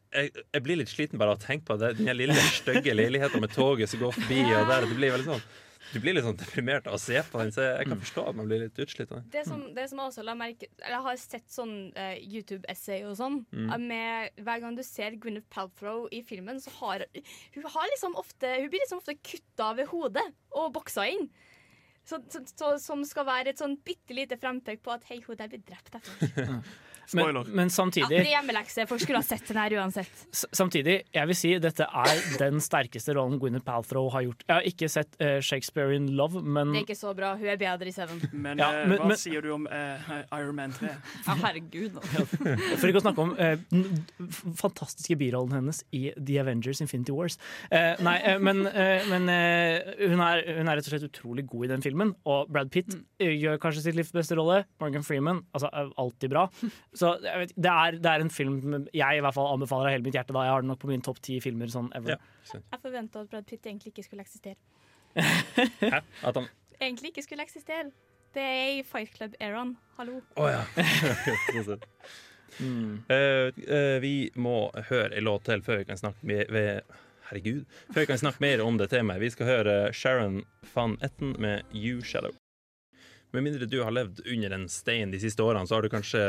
[0.10, 1.92] Jeg, jeg blir litt sliten bare av å tenke på det.
[2.00, 4.40] Den lille, stygge leiligheten med toget som går forbi.
[4.48, 5.44] Og der, det blir veldig sånn
[5.94, 8.38] Du blir litt sånn deprimert av å se på den, så jeg, kan forstå at
[8.38, 9.14] man blir litt utslitt.
[9.34, 13.06] Det som, det som jeg også la merke Eller jeg har sett sånn uh, YouTube-essay
[13.10, 13.40] og sånn.
[13.54, 13.70] Mm.
[13.70, 17.06] eh, Med Hver gang du ser Gwyneth Paltrow i filmen, så har
[17.56, 21.30] hun har liksom ofte Hun blir liksom ofte kutta ved hodet og boksa inn.
[22.10, 25.38] Så, så, så, som skal være et sånn bitte lite frempek på at hei, hun
[25.38, 25.94] der blir drept
[27.18, 27.50] derfor.
[27.56, 28.86] Men, samtidig Ja, det er hjemmelekse.
[28.90, 30.22] Folk skulle ha sett den her uansett.
[30.34, 34.44] Samtidig, jeg vil si dette er den sterkeste rollen Gwyneth Paltrow har gjort.
[34.48, 37.34] Jeg har ikke sett uh, Shakespeare in Love, men Det er ikke så bra.
[37.40, 38.22] Hun er bedre i Seven.
[38.34, 40.90] Men, Ja, eh, men- hva men- sier du om uh, Iron Man 3?
[41.28, 41.98] Ja, herregud.
[41.98, 42.02] da.
[42.80, 47.38] For ikke å snakke om den f- fantastiske birollen hennes i The Avengers Infinity Wars.
[47.72, 48.64] Uh, nei, men,
[49.10, 52.14] men hun, er, hun er rett og slett utrolig god i den filmen.
[52.30, 53.04] Og Brad Pitt mm.
[53.20, 54.64] gjør kanskje sitt livs beste rolle.
[54.82, 56.48] Morgan Freeman altså, er alltid bra.
[57.00, 58.60] Så jeg vet, det, er, det er en film
[58.92, 60.36] jeg i hvert fall anbefaler av hele mitt hjerte.
[60.36, 60.44] Da.
[60.48, 62.20] Jeg har den nok på min topp ti filmer sånn ever.
[62.52, 64.60] Jeg forventa at Brad Pitt egentlig ikke skulle eksistere.
[65.94, 66.02] Hæ?
[66.28, 67.90] At han Egentlig ikke skulle eksistere.
[68.36, 69.74] Det er i Fight Club-æraen.
[69.98, 70.22] Hallo.
[70.40, 70.62] Å ja.
[71.50, 71.88] Sånn sett.
[72.60, 76.88] uh, eh, vi må høre en låt til før vi kan snakke med, ved
[77.30, 77.66] Herregud.
[77.92, 79.22] Før vi kan snakke mer om det temaet.
[79.26, 80.44] Vi skal høre Sharon
[80.74, 82.39] van Etten med You Shadow.
[83.32, 86.22] Med mindre du har levd under en stein de siste årene, så har du kanskje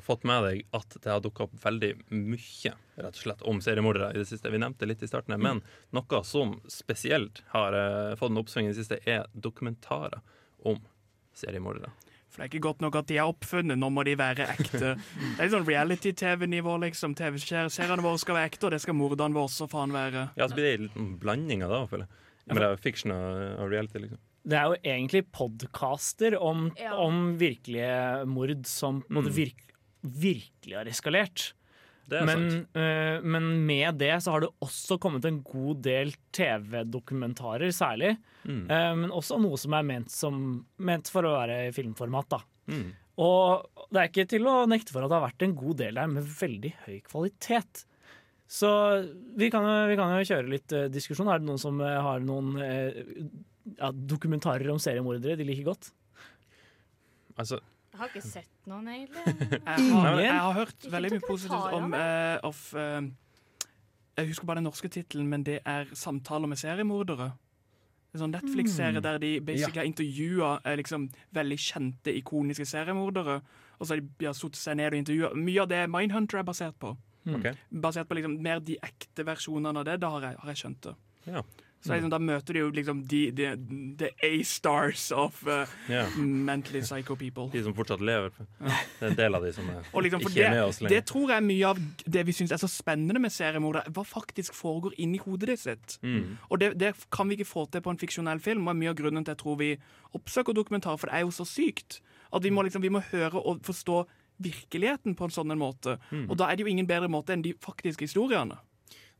[0.00, 4.14] fått med deg at det har dukka opp veldig mye rett og slett om seriemordere
[4.14, 4.52] i det siste.
[4.52, 5.60] Vi nevnte litt i starten, men
[5.92, 10.22] noe som spesielt har eh, fått en oppsving i det siste, er dokumentarer
[10.64, 10.80] om
[11.36, 11.92] seriemordere.
[12.30, 14.94] For det er ikke godt nok at de er oppfunnet, nå må de være ekte.
[15.36, 17.16] Det er sånn reality-TV-nivå, liksom.
[17.18, 20.28] TV-seriene våre skal være ekte, og det skal mordene våre også faen være.
[20.38, 22.26] Ja, så blir det en liten blanding av det, føler jeg.
[22.46, 24.22] Men det er fiction og reality, liksom.
[24.46, 26.94] Det er jo egentlig podcaster om, Ja.
[26.96, 29.28] om virkelige mord som Mm.
[29.36, 31.52] virk, virkelig har eskalert.
[32.08, 32.68] Det er Men, sant.
[32.74, 38.16] eh, men med det så har det også kommet en god del TV-dokumentarer, særlig.
[38.46, 38.64] Mm.
[38.70, 42.28] Uh, men også noe som er ment, som, ment for å være i filmformat.
[42.30, 42.40] da.
[42.68, 42.92] Mm.
[43.18, 45.94] Og det er ikke til å nekte for at det har vært en god del
[46.00, 47.84] der med veldig høy kvalitet.
[48.48, 48.66] Så
[49.36, 51.28] vi kan jo, vi kan jo kjøre litt uh, diskusjon.
[51.30, 52.56] Er det noen som uh, har noen
[53.78, 55.90] ja, dokumentarer om seriemordere de liker godt?
[57.38, 57.60] Altså,
[57.92, 59.22] Jeg har ikke sett noen, egentlig.
[59.50, 60.18] Jeg har, Ingen?
[60.22, 63.02] jeg har hørt Ikke veldig mye positivt om eh, of, uh,
[64.16, 67.30] Jeg husker bare den norske tittelen, men det er 'Samtaler med seriemordere'.
[68.14, 73.40] En sånn Netflix-serie der de basically har intervjua eh, liksom, veldig kjente, ikoniske seriemordere.
[73.78, 75.30] Og så har de ja, satt seg ned og intervjua.
[75.38, 76.96] Mye av det Mindhunter er basert på.
[77.30, 77.46] OK.
[77.70, 80.00] Basert på liksom, mer de ekte versjonene av det.
[80.02, 80.94] Da har jeg, har jeg skjønt det.
[81.26, 81.42] Ja.
[81.80, 83.50] Så liksom, Da møter de jo liksom de, de,
[84.00, 86.18] the A-stars of uh, yeah.
[86.18, 87.48] mentally psycho people.
[87.52, 88.34] De som fortsatt lever.
[88.60, 90.96] Det er en del av de som er, liksom, ikke er med oss lenger.
[90.96, 94.56] det tror jeg mye av det vi syns er så spennende med seriemordere, hva faktisk
[94.58, 95.96] foregår inni hodet ditt sitt.
[96.04, 96.36] Mm.
[96.50, 98.92] Og det, det kan vi ikke få til på en fiksjonell film, og er mye
[98.92, 99.74] av grunnen til jeg tror vi
[100.18, 102.02] oppsøker dokumentarer, for det er jo så sykt.
[102.34, 104.02] At vi må, liksom, vi må høre og forstå
[104.40, 105.96] virkeligheten på en sånn en måte.
[106.10, 106.26] Mm.
[106.28, 108.60] Og da er det jo ingen bedre måte enn de faktiske historiene.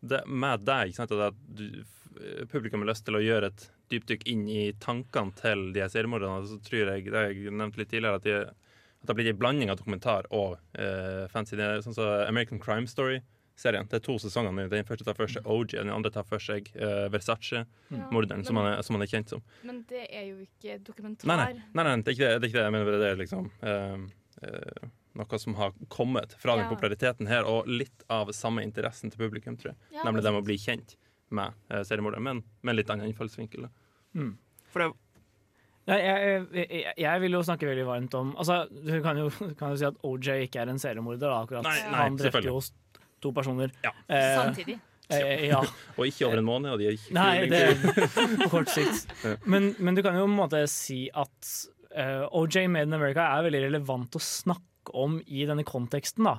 [0.00, 1.82] det, med deg, ikke sant, at du,
[2.52, 6.58] publikum har lyst til å gjøre et dypdykk inn i tankene til de seriemorderne, så
[6.66, 9.70] tror jeg, det jeg nevnte litt tidligere, at, de, at det har blitt en blanding
[9.72, 11.56] av dokumentar og eh, fancy.
[11.58, 13.88] Det er sånn som American Crime Story-serien.
[13.90, 14.68] Det er to sesonger nå.
[14.72, 18.72] Den første tar for seg OG, den andre tar for seg eh, Versace-morderen, som, han
[18.74, 19.42] er- som han er kjent som.
[19.66, 21.26] Men det er jo ikke dokumentar.
[21.30, 22.64] Nei, nei, nei, nei det, er ikke det, det er ikke det.
[22.68, 24.08] Jeg mener det er liksom eh,
[24.46, 24.88] eh,
[25.20, 29.56] noe som har kommet fra den populariteten her, og litt av samme interessen til publikum,
[29.58, 29.80] tror jeg.
[29.96, 30.94] Ja, Nemlig det med å bli kjent
[31.37, 33.68] med eh, seriemordere, men med en litt annen innfallsvinkel.
[34.18, 34.35] Mm.
[34.72, 34.91] For det,
[35.91, 39.81] jeg, jeg, jeg vil jo snakke veldig varmt om Altså, Du kan jo, kan jo
[39.81, 41.26] si at OJ ikke er en seriemorder.
[41.26, 41.66] Da, akkurat.
[41.66, 42.61] Nei, nei, Han drepte jo
[43.20, 43.72] to personer.
[43.85, 43.93] Ja.
[44.09, 44.78] Eh, Samtidig.
[45.12, 45.61] eh, ja.
[45.99, 47.64] Og ikke over en måned, og de er ikke Nei, det
[48.45, 49.11] på kort sikt.
[49.45, 51.55] Men, men du kan jo på en måte si at
[51.97, 56.24] uh, OJ Made in America er veldig relevant å snakke om i denne konteksten.
[56.26, 56.39] da.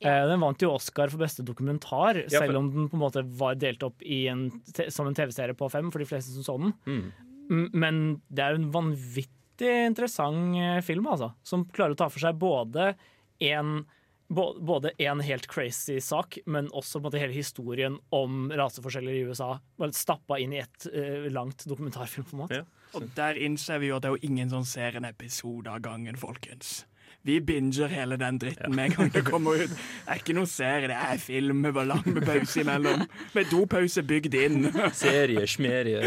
[0.00, 3.02] Eh, den vant jo Oscar for beste dokumentar, Ja, for- selv om den på en
[3.02, 4.50] måte var delt opp i en,
[4.88, 6.74] som en TV-serie på fem for de fleste som så den.
[6.86, 7.70] Mm.
[7.72, 11.32] Men det er en vanvittig interessant eh, film, altså.
[11.42, 12.94] Som klarer å ta for seg både
[13.40, 13.86] en
[14.28, 19.22] både en helt crazy sak, men også på en måte hele historien om raseforskjeller i
[19.24, 19.54] USA.
[19.96, 22.52] Stappa inn i et uh, langt dokumentarfilmformat.
[22.52, 22.66] Ja.
[22.98, 25.80] Og der innser vi jo at det er jo ingen som ser en episode av
[25.84, 26.82] gangen, folkens.
[27.26, 29.72] Vi binger hele den dritten med en gang det kommer ut.
[29.72, 33.02] Det er ikke noen serie, det er film med lang pause imellom.
[33.34, 34.68] Med dopause bygd inn.
[34.96, 35.98] Serie, smerie.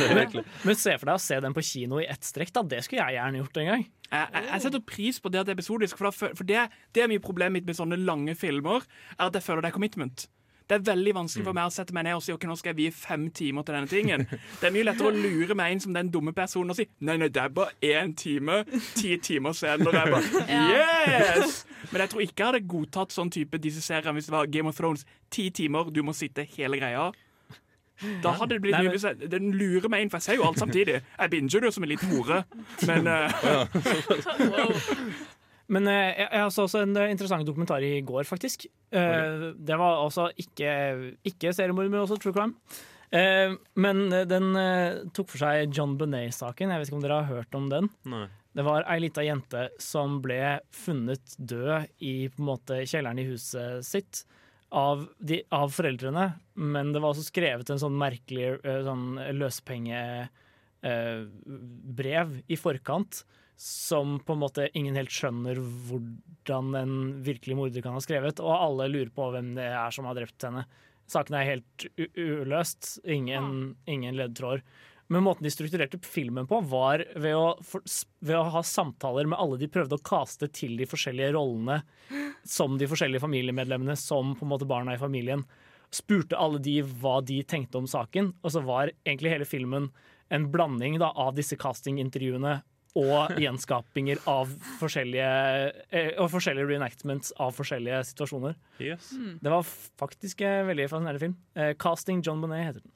[0.00, 0.32] Er.
[0.64, 2.52] Men se for deg å se den på kino i ett strekk.
[2.56, 3.82] da, Det skulle jeg gjerne gjort en gang.
[4.10, 6.62] Jeg, jeg, jeg setter pris på det at det er episodisk, for, da, for det,
[6.96, 8.86] det er mye problemet mitt med sånne lange filmer,
[9.18, 10.26] er at jeg føler det er commitment.
[10.70, 12.70] Det er veldig vanskelig for meg å sette meg ned og si ok, nå skal
[12.70, 14.22] jeg vie fem timer til denne tingen.
[14.60, 17.16] Det er mye lettere å lure meg inn som den dumme personen og si nei,
[17.18, 18.60] nei, det er bare én time.
[18.94, 19.90] Ti timer senere.
[19.98, 21.64] Jeg bare, yes!
[21.90, 24.70] Men jeg tror ikke jeg hadde godtatt sånn type disse seriene hvis det var Game
[24.70, 25.02] of Thrones.
[25.34, 27.08] Ti timer, du må sitte hele greia.
[28.22, 30.30] Da hadde det blitt Nei, mye men- hvis jeg, Den lurer meg inn, for jeg
[30.30, 31.00] ser jo alt samtidig.
[31.18, 32.44] Jeg binger det jo som en liten hore,
[32.88, 33.28] men eh,
[35.70, 38.66] Men eh, jeg, jeg så også en eh, interessant dokumentar i går, faktisk.
[38.90, 39.52] Okay.
[39.54, 40.70] Det var altså ikke,
[41.30, 42.54] ikke seriemord, men også true crime.
[43.10, 43.50] Eh,
[43.82, 46.70] men eh, den eh, tok for seg John Benet-saken.
[46.70, 47.86] Jeg vet ikke om dere har hørt om den?
[48.10, 48.26] Nei.
[48.50, 54.24] Det var ei lita jente som ble funnet død i måte, kjelleren i huset sitt
[54.74, 62.28] av, de, av foreldrene, men det var også skrevet en sånn merkelig eh, sånn løspengebrev
[62.46, 63.24] i forkant.
[63.60, 66.94] Som på en måte ingen helt skjønner hvordan en
[67.26, 68.40] virkelig morder kan ha skrevet.
[68.40, 70.64] Og alle lurer på hvem det er som har drept henne.
[71.10, 71.84] Saken er helt
[72.16, 72.94] uløst.
[73.04, 74.64] Ingen, ingen ledetråder.
[75.10, 77.82] Men måten de strukturerte filmen på, var ved å, for,
[78.22, 81.80] ved å ha samtaler med alle de prøvde å kaste til de forskjellige rollene
[82.46, 85.42] som de forskjellige familiemedlemmene, som på en måte barna i familien.
[85.90, 89.90] Spurte alle de hva de tenkte om saken, og så var egentlig hele filmen
[90.30, 92.60] en blanding da, av disse castingintervjuene
[92.98, 95.26] og gjenskapinger av forskjellige,
[95.90, 98.56] eh, og forskjellige reenactments av forskjellige situasjoner.
[98.82, 99.12] Yes.
[99.40, 99.62] Det var
[100.00, 101.36] faktisk en veldig fascinerende film.
[101.54, 102.92] Eh, Casting John Benet heter den.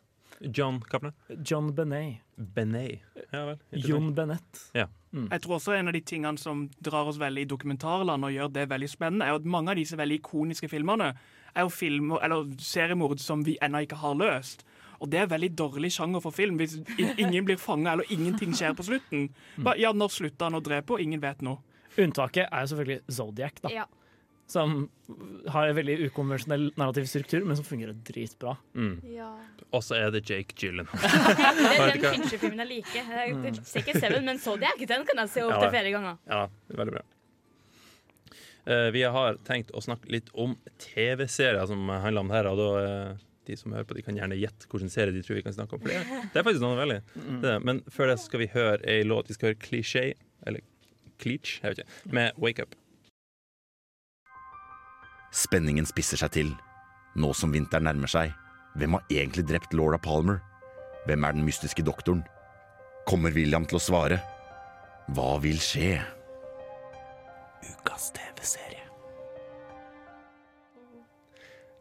[0.53, 1.13] John Kapne.
[1.47, 2.21] John Benet.
[2.37, 3.01] Benet.
[3.31, 3.59] Ja vel.
[3.71, 4.71] Jon Bennett.
[4.75, 4.89] Ja.
[5.15, 8.53] Jeg tror også en av de tingene som drar oss veldig i dokumentarland og gjør
[8.53, 11.13] det veldig spennende, er at mange av disse veldig ikoniske filmene
[11.55, 14.65] er jo filmer, eller seriemord som vi ennå ikke har løst.
[15.05, 16.79] Og det er veldig dårlig sjanger for film hvis
[17.21, 19.27] ingen blir fanga eller ingenting skjer på slutten.
[19.59, 21.61] Bare, ja, når slutta han å drepe, og ingen vet noe.
[22.01, 23.73] Unntaket er jo selvfølgelig Zodiac, da.
[23.75, 23.85] Ja.
[24.51, 24.89] Som
[25.49, 28.57] har en veldig ukonvensjonell narrativ struktur, men som fungerer dritbra.
[28.77, 28.97] Mm.
[29.13, 29.29] Ja.
[29.71, 31.01] Og så er det Jake Gyllenhaal.
[31.61, 32.19] Det er den?
[32.19, 33.13] Fincher-filmen jeg liker.
[33.15, 36.19] Jeg ser ikke Seven, men Zodiac den kan jeg se opp til det- flere ganger.
[36.29, 36.43] Ja,
[36.81, 37.05] veldig bra.
[38.65, 42.49] Uh, vi har tenkt å snakke litt om TV-serier som handler om det her.
[42.53, 45.39] Og da eh, de som hører på, de kan gjerne gjette hvilken serie de tror
[45.39, 45.83] vi kan snakke om.
[45.83, 47.01] For det, det er faktisk noe veldig.
[47.43, 47.65] Det er.
[47.65, 49.31] Men før det skal vi høre ei låt.
[49.31, 50.05] Vi skal høre Cliché,
[50.47, 50.65] eller
[51.23, 52.75] Cleach, jeg vet ikke, med Wake Up.
[55.35, 56.55] Spenningen spisser seg til.
[57.19, 58.35] Nå som vinteren nærmer seg,
[58.79, 60.41] hvem har egentlig drept Laura Palmer?
[61.07, 62.25] Hvem er den mystiske doktoren?
[63.07, 64.21] Kommer William til å svare?
[65.15, 65.99] Hva vil skje?
[67.65, 68.84] Ukas TV-serie.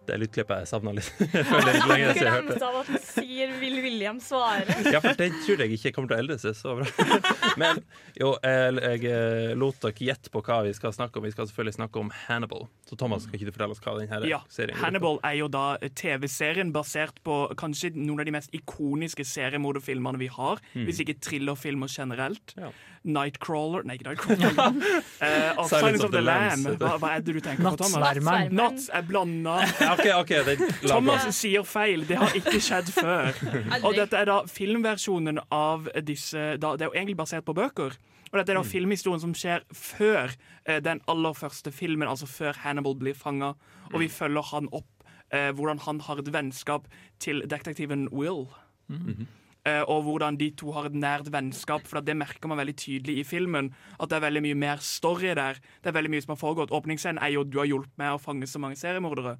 [0.08, 1.10] Det lydklippet jeg savna litt.
[1.34, 4.20] Jeg føler det er litt lenge siden jeg hørte av at han sier 'Vil William
[4.24, 4.76] svare'.
[4.92, 7.08] Ja, for den tror jeg ikke kommer til å eldre seg så bra.
[7.62, 7.80] Men
[8.20, 11.28] jo, jeg, jeg eh, lot dere gjette på hva vi skal snakke om.
[11.28, 12.68] Vi skal selvfølgelig snakke om Hannibal.
[12.90, 14.82] Så Thomas, kan ikke du fortelle oss hva denne Ja, serien er?
[14.84, 20.32] Hannibal er jo da TV-serien basert på kanskje noen av de mest ikoniske seriemorderfilmene vi
[20.34, 20.62] har.
[20.74, 20.88] Mm.
[20.90, 22.58] Hvis ikke thrillerfilmer generelt.
[22.60, 22.74] Ja.
[23.04, 24.54] Nightcrawler Nei, ikke Nightcrawler.
[25.22, 26.68] uh, of Silence of the Lamb.
[26.80, 28.00] Hva, hva er det du tenker på, Thomas?
[28.00, 28.56] Nattsvermeren.
[28.56, 29.58] Natts er blanda.
[29.94, 32.08] okay, OK, ok, den lager Thomas sier feil.
[32.08, 33.36] Det har ikke skjedd før.
[33.86, 38.00] Og dette er da filmversjonen av disse da, Det er jo egentlig basert på bøker.
[38.34, 40.32] Og dette er da filmhistorien som skjer før
[40.66, 43.54] eh, den aller første filmen, altså før Hannibal blir fanga.
[43.92, 46.88] Og vi følger han opp, eh, hvordan han har et vennskap
[47.22, 48.48] til detektiven Will.
[48.90, 49.26] Eh,
[49.64, 53.26] og hvordan de to har et nært vennskap, for det merker man veldig tydelig i
[53.28, 53.72] filmen.
[53.96, 55.60] At det er veldig mye mer story der.
[55.80, 56.74] Det er veldig mye som har foregått.
[56.76, 59.38] Åpningsscenen er jo at du har hjulpet meg å fange så mange seriemordere.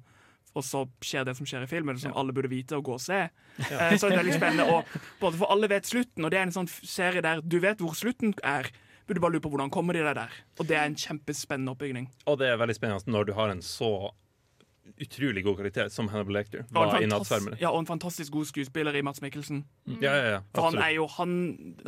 [0.54, 3.02] Og så skjer det som skjer i filmen, som alle burde vite og gå og
[3.02, 3.26] se.
[3.58, 3.90] Ja.
[3.98, 4.66] så det er veldig spennende.
[4.70, 7.82] Og både for alle vet slutten, og det er en sånn serie der du vet
[7.82, 8.70] hvor slutten er.
[9.04, 10.36] Burde bare lure på hvordan kommer de der.
[10.56, 12.08] Og det er en kjempespennende oppbygning.
[12.30, 13.90] Og det er veldig spennende når du har en så
[15.00, 17.08] utrolig god karakter som Hannibal Lecter var i
[17.58, 19.64] ja, og en fantastisk god skuespiller i Mats Mikkelsen.
[20.00, 21.32] Ja, ja, ja, For han er jo han,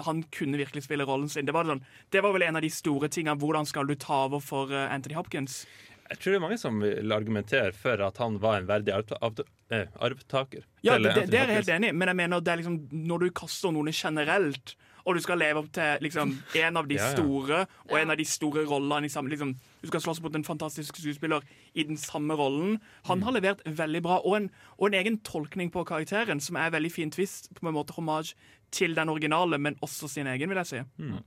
[0.02, 1.46] han kunne virkelig spille rollen sin.
[1.46, 3.38] Det var, sånn, det var vel en av de store tingene.
[3.40, 5.64] Hvordan skal du ta over for eh, Anthony Hopkins?
[6.06, 9.86] Jeg tror det er mange som vil argumentere for at han var en verdig eh,
[9.98, 10.66] arvtaker.
[10.86, 12.80] Ja, det, det, det er jeg helt enig i, men jeg mener det er liksom
[13.06, 14.76] når du kaster noen generelt
[15.06, 17.12] og du skal leve opp til liksom, en av de Ja, ja.
[17.14, 19.52] store, og en av de store rollene i samme liksom,
[19.82, 21.44] Du skal slåss mot en fantastisk skuespiller
[21.74, 22.80] i den samme rollen.
[23.06, 26.70] Han har levert veldig bra, og en, og en egen tolkning på karakteren, som er
[26.74, 28.34] veldig fin twist, på en måte hommage
[28.74, 30.82] til den originale, men også sin egen, vil jeg si.
[30.98, 31.20] Mm.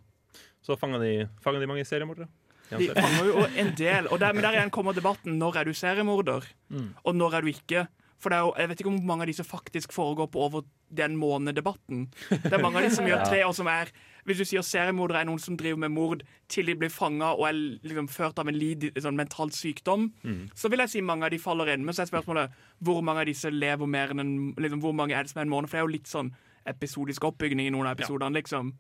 [0.62, 2.28] Så fanger de, fanger de mange seriemordere?
[2.70, 4.08] De fanger jo en del.
[4.12, 5.40] Og der, men der igjen kommer debatten.
[5.40, 6.90] Når er du seriemorder, Mm.
[7.04, 7.88] og når er du ikke?
[8.20, 10.62] For det er jo, Jeg vet ikke hvor mange av disse faktisk foregår på over
[10.92, 12.08] den måned-debatten.
[12.30, 13.92] Det er mange av de som gjør tre, og som er
[14.28, 17.48] Hvis du sier seriemordere er noen som driver med mord til de blir fanga og
[17.48, 17.54] er
[17.88, 20.50] liksom ført av en lid, sånn mental sykdom, Mm.
[20.54, 21.86] så vil jeg si mange av de faller inn.
[21.86, 22.52] Men så er spørsmålet
[22.84, 25.46] hvor mange av disse lever mer enn en liksom, Hvor mange er det som er
[25.48, 25.70] en måned?
[25.70, 26.34] For det er jo litt sånn
[26.68, 28.74] episodisk oppbygning i noen av episodene, liksom.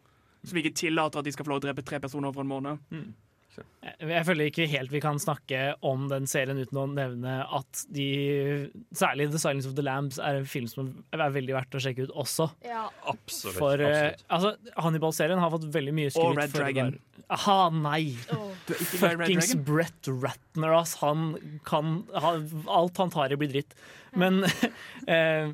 [0.44, 2.80] Som ikke tillater at de skal få lov å drepe tre personer over en måned.
[3.84, 7.84] Jeg, jeg føler ikke helt vi kan snakke om den serien uten å nevne at
[7.94, 8.08] de
[8.96, 12.08] Særlig The Silence of the Lambs er en film som er veldig verdt å sjekke
[12.08, 12.50] ut også.
[12.68, 12.88] Ja.
[13.10, 13.58] Absolutt.
[13.58, 14.26] For eh, absolutt.
[14.36, 16.26] altså, Hannibal-serien har fått veldig mye skryt.
[16.26, 16.94] Og Red for Dragon.
[17.30, 18.04] Aha, nei!
[18.30, 20.96] Red Fuckings Brett Ratner, ass.
[21.04, 21.34] Han
[21.68, 23.76] kan han, Alt han tar i, blir dritt.
[24.18, 24.44] Men
[25.08, 25.52] eh,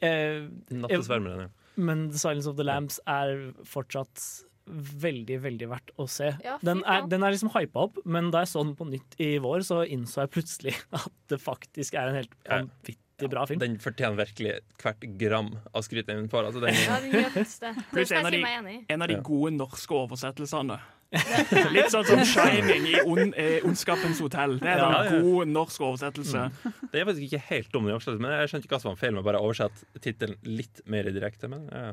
[0.00, 0.42] eh,
[0.72, 1.52] Nattesvermeren, ja.
[1.76, 4.22] Men The Silence of the Lambs er fortsatt
[4.66, 6.32] veldig, veldig verdt å se.
[6.44, 9.16] Ja, den, er, den er liksom hypa opp, men da jeg så den på nytt
[9.22, 12.60] i vår, så innså jeg plutselig at det faktisk er en helt Ja.
[12.62, 13.60] vanvittig bra film.
[13.62, 16.50] Den fortjener virkelig hvert gram av skrytet den får.
[16.50, 20.76] Altså, den, Ja, den Pluss en en av de gode norske oversettelsene.
[21.76, 24.58] Litt sånn som 'Shining' i on, eh, 'Ondskapens hotell'.
[24.58, 25.20] Det er Ja, en ja.
[25.22, 26.50] god norsk oversettelse.
[26.92, 29.22] det er faktisk ikke helt dum, men jeg skjønte ikke hva som var feil med
[29.22, 31.48] å bare oversette tittelen litt mer direkte.
[31.48, 31.92] Men ja.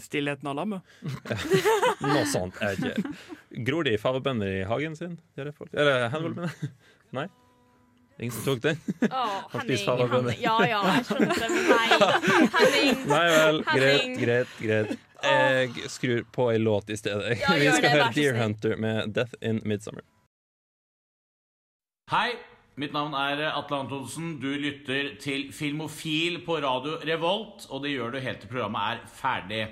[0.00, 0.82] 'Stillheten av lammet'.
[2.04, 5.16] Noe sånt er ikke Gror de fargebønner i hagen sin?
[5.38, 5.72] Gjør det folk?
[5.74, 6.52] Eller mener.
[7.18, 7.28] Nei?
[8.18, 8.78] Ingen som tok den?
[9.54, 10.36] Han spiser fargebønner.
[10.38, 12.48] Ja ja, jeg skjønte det, nei.
[12.54, 13.04] Henning.
[13.10, 14.96] Nei vel, greit, greit, greit.
[15.24, 17.38] Jeg skrur på ei låt i stedet.
[17.40, 18.38] Ja, Vi skal det, høre Deer.
[18.42, 20.04] Hunter med 'Death in Midsummer'.
[22.12, 22.36] Hei,
[22.80, 24.34] mitt navn er Atle Antonsen.
[24.42, 29.06] Du lytter til Filmofil på radio Revolt, og det gjør du helt til programmet er
[29.20, 29.62] ferdig.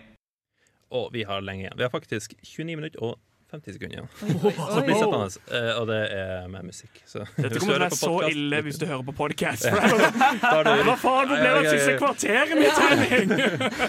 [0.93, 1.77] Og vi har lenge igjen.
[1.79, 3.21] Vi har faktisk 29 minutter og
[3.53, 4.09] 50 sekunder igjen.
[4.45, 4.53] oi.
[4.57, 7.01] Så blir sittende, eh, og det er med musikk.
[7.09, 9.67] Så Dette kommer til å være så ille hvis du hører på podkast.
[10.41, 13.35] Hva faen, hvor ble det siste kvarteret mitt, trening!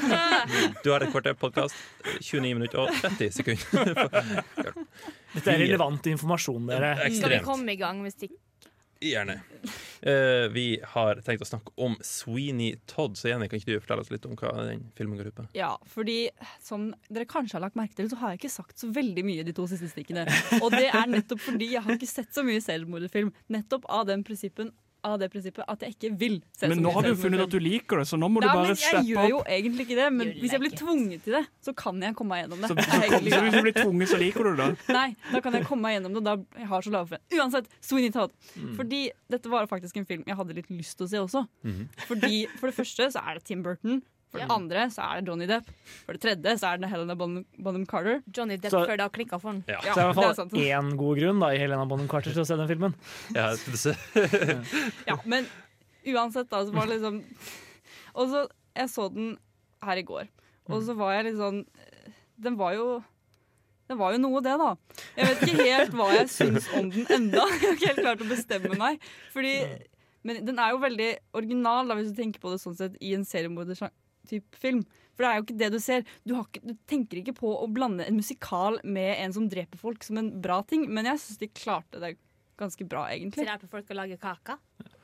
[0.83, 1.77] Du har et kvarter podkast,
[2.19, 3.93] 29 minutter og 30 sekunder.
[5.33, 6.97] Dette er relevant informasjon, dere.
[7.15, 8.35] Skal vi komme i gang hvis ikke
[9.03, 9.41] Gjerne.
[10.03, 14.03] Uh, vi har tenkt å snakke om Sweeney Todd, så Jenny, kan ikke du fortelle
[14.03, 15.45] oss litt om hva den filmen går ut på?
[15.57, 16.17] Ja, fordi
[16.63, 19.45] som dere kanskje har lagt merke til, så har jeg ikke sagt så veldig mye
[19.47, 20.25] de to siste stikkene.
[20.59, 23.31] Og det er nettopp fordi jeg har ikke sett så mye selvmorderfilm.
[23.53, 24.73] Nettopp av, den prinsippen,
[25.03, 27.53] av det prinsippet at jeg ikke vil se Men nå har du jo funnet at
[27.53, 28.83] du liker det, så nå må du bare bare opp.
[28.83, 31.73] jeg gjør jo egentlig ikke det, men You hvis jeg blir tvunget til det, så
[31.77, 32.71] kan jeg komme meg gjennom det.
[32.71, 34.69] Så, så, så, så hvis du blir tvunget, så liker du det.
[34.95, 36.23] Nei, da kan jeg komme meg gjennom det.
[36.27, 37.43] Da jeg har så lave forventninger.
[37.43, 38.33] Uansett, Sweeney Todd.
[38.55, 38.73] Mm.
[38.79, 39.03] Fordi
[39.35, 41.45] dette var faktisk en film jeg hadde litt lyst til å se også.
[41.67, 41.85] Mm.
[42.07, 44.01] Fordi For det første så er det Tim Burton.
[44.33, 44.55] For det Ja.
[44.55, 45.67] andre så er det Johnny Depp.
[46.07, 48.23] For det tredje så er det Helena Bonham, Bonham Carter.
[48.33, 49.63] Johnny Depp Så- før det har klikka for ham.
[49.69, 49.77] Ja.
[49.79, 52.33] Så det er i hvert er fall én god grunn da, i Helena Bonham Carter
[52.33, 52.95] til å se den filmen.
[53.37, 53.53] Ja,
[55.07, 55.45] Ja, men
[56.05, 57.23] uansett, da, så var det liksom
[58.15, 59.37] Og så Jeg så den
[59.83, 60.27] her i går,
[60.67, 61.65] og så var jeg litt sånn
[62.41, 63.03] Den var jo
[63.89, 64.75] det var jo noe, det, da.
[65.17, 67.43] Jeg vet ikke helt hva jeg syns om den enda.
[67.51, 69.01] Jeg har ikke helt klart å bestemme meg.
[69.33, 69.51] Fordi,
[70.23, 73.11] men den er jo veldig original, da, hvis du tenker på det sånn sett, i
[73.13, 73.25] en
[74.23, 74.83] seriemorder-type film.
[75.13, 76.05] For det er jo ikke det du ser.
[76.25, 79.77] Du, har ikke, du tenker ikke på å blande en musikal med en som dreper
[79.77, 82.15] folk, som en bra ting, men jeg syns de klarte det
[82.57, 83.45] ganske bra, egentlig.
[83.45, 84.57] Dreper folk og lager kake.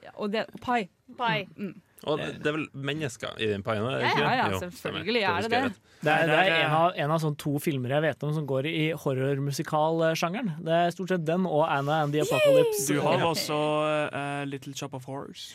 [0.04, 0.88] Ja, og det, pai.
[1.18, 1.46] Pai.
[1.58, 1.78] Mm.
[2.08, 3.84] Og det er vel mennesker i den paien?
[3.84, 5.62] Ja, ja, ja, selvfølgelig jo, er det det.
[6.00, 8.46] Det er, det er en av, en av sånn to filmer jeg vet om som
[8.48, 10.54] går i horrormusikalsjangeren.
[10.64, 12.86] Det er stort sett den og Anna and the Apocalypse.
[12.88, 13.58] Du har også
[14.16, 15.50] uh, Little Shop of Horrors.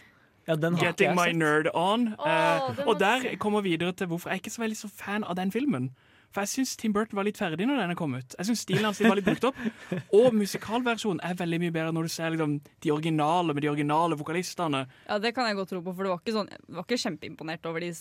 [0.47, 1.37] Ja, den har ikke Getting jeg my sett.
[1.41, 2.09] nerd on.
[2.19, 4.91] Oh, Eh, og der kommer vi videre til hvorfor jeg er ikke så veldig så
[4.93, 5.91] fan av den filmen.
[6.35, 8.35] For jeg syns Tim Burton var litt ferdig når denne kom ut.
[8.37, 9.59] Jeg synes Stilen hans var litt brukt opp.
[10.19, 14.19] Og musikalversjonen er veldig mye bedre når du ser liksom, de originale med de originale
[14.19, 14.81] vokalistene.
[15.07, 17.69] Ja, det kan jeg godt tro på, for du var ikke, sånn, var ikke kjempeimponert
[17.71, 17.93] over de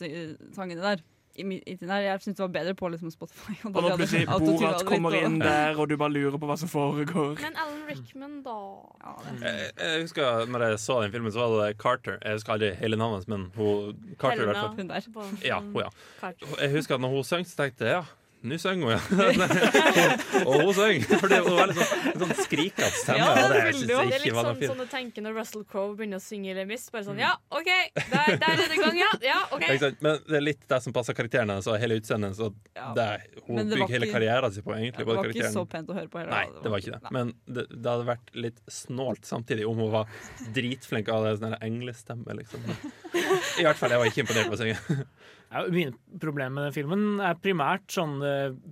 [0.58, 1.04] sangene der.
[1.36, 1.90] I, i tiden.
[2.04, 3.56] Jeg syntes det var bedre på liksom, Spotify.
[3.66, 7.34] Og hadde plutselig Borat kommer inn der, og du bare lurer på hva som foregår.
[7.42, 8.58] Men Alan Rickman, da?
[9.02, 12.20] Ja, Jeg, jeg husker når jeg så den filmen, så var det Carter.
[12.22, 14.68] Jeg husker aldri hele navnet hennes, men hun, Carter Helena.
[14.78, 15.40] Hun der.
[15.46, 16.34] Ja, hun, ja.
[16.62, 18.04] Jeg husker at når hun sang, så tenkte jeg ja,
[18.44, 19.00] nå sang hun, ja.
[20.48, 20.98] og hun sang.
[21.22, 23.20] For det var veldig sånn, sånn skrikete stemme.
[23.22, 26.24] Ja, det det det er litt sånn, sånn du tenker når Russell Crowe begynner å
[26.24, 26.84] synge Les Mis.
[26.92, 29.12] Bare sånn, ja, OK, der, der er det i gang, ja.
[29.24, 29.80] ja okay.
[30.04, 32.36] Men det er litt det som passer karakteren hennes og hele utseendet.
[32.36, 32.52] Så
[32.98, 33.08] det,
[33.48, 35.00] hun det bygger hele karrieren sin på egentlig.
[35.00, 36.36] Det både var ikke så pent å høre på heller.
[36.36, 37.14] Nei, det var ikke det.
[37.16, 40.12] Men det, det hadde vært litt snålt samtidig om hun var
[40.56, 42.68] dritflink av det sånn englestemme, liksom.
[43.62, 45.08] I hvert fall, jeg var ikke imponert på å synge.
[45.54, 48.30] Ja, mine problemer med den filmen er primært sånne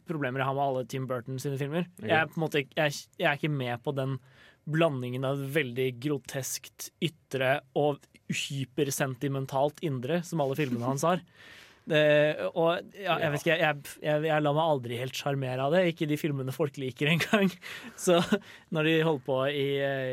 [0.09, 1.85] problemer jeg har med alle Tim Burton sine filmer.
[1.99, 2.09] Okay.
[2.09, 4.17] Jeg, er på en måte, jeg, jeg er ikke med på den
[4.71, 8.01] blandingen av veldig groteskt ytre og
[8.31, 11.23] hypersentimentalt indre som alle filmene hans har.
[11.91, 11.97] Det,
[12.53, 15.81] og ja, jeg vet ikke, jeg, jeg, lar meg aldri helt sjarmere av det.
[15.89, 17.49] Ikke de filmene folk liker engang.
[18.05, 18.19] Så
[18.69, 19.65] når de holder på i,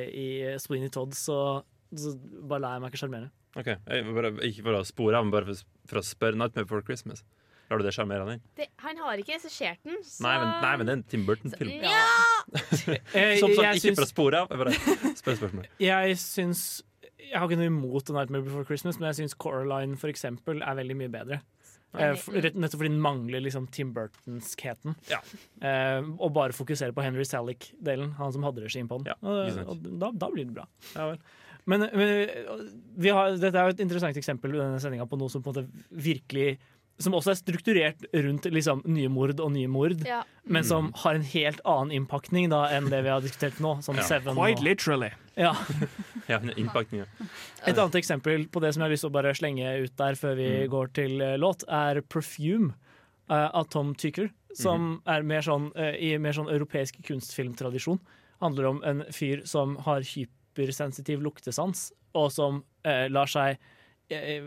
[0.08, 0.28] i
[0.64, 1.60] Sweeney Todd, så,
[1.92, 3.28] så bare lar jeg meg ikke sjarmere.
[3.58, 6.38] Ok, jeg, bare, Ikke for å spore men bare for, for å spørre.
[6.38, 7.24] 'Nightmare Before Christmas'.
[7.68, 8.68] Lar du det sjarmere han inn?
[8.80, 11.72] han har ikke regissert den, så Nei, men, nei, men det er en Tim Burton-film.
[11.84, 11.98] Ja.
[13.42, 15.66] Som sagt, ikke syns- for å spore av, jeg bare spør spørsmål.
[15.90, 16.62] Jeg syns
[17.18, 20.78] Jeg har ikke noe imot Nightmare Before Christmas, men jeg syns Coraline for eksempel er
[20.78, 21.42] veldig mye bedre.
[21.96, 24.96] Eh, for, nettopp fordi den mangler liksom Tim Burtonskheten.
[25.12, 29.12] Eh, og bare fokuserer på Henry Salick-delen, han som hadde regien på den.
[29.12, 30.64] Ja, og, og da, da blir det bra.
[31.68, 32.10] Men, men
[32.96, 35.52] vi har, dette er jo et interessant eksempel i denne sendinga på noe som på
[35.52, 36.56] en måte virkelig
[36.98, 40.24] som også er strukturert rundt liksom, nye mord og nye mord, Ja.
[40.50, 43.76] men som har en helt annen innpakning da, enn det vi har diskutert nå.
[43.86, 44.02] Som Ja.
[44.02, 45.10] Seven Quite og- literally.
[45.36, 45.52] Ja.
[46.28, 47.06] Ja, innpakninga.
[47.64, 50.14] Et annet eksempel på det som jeg har lyst til å bare slenge ut der
[50.18, 50.68] før vi Mm.
[50.74, 52.74] går til eh, låt, er 'Perfume'
[53.30, 54.30] eh, av Tom Tycker.
[54.54, 55.02] Som Mhm.
[55.06, 58.00] er mer sånn, eh, i mer sånn europeisk kunstfilmtradisjon.
[58.42, 60.00] Handler om en fyr som har
[60.58, 63.58] hypersensitiv luktesans, og som eh, lar seg
[64.10, 64.46] eh,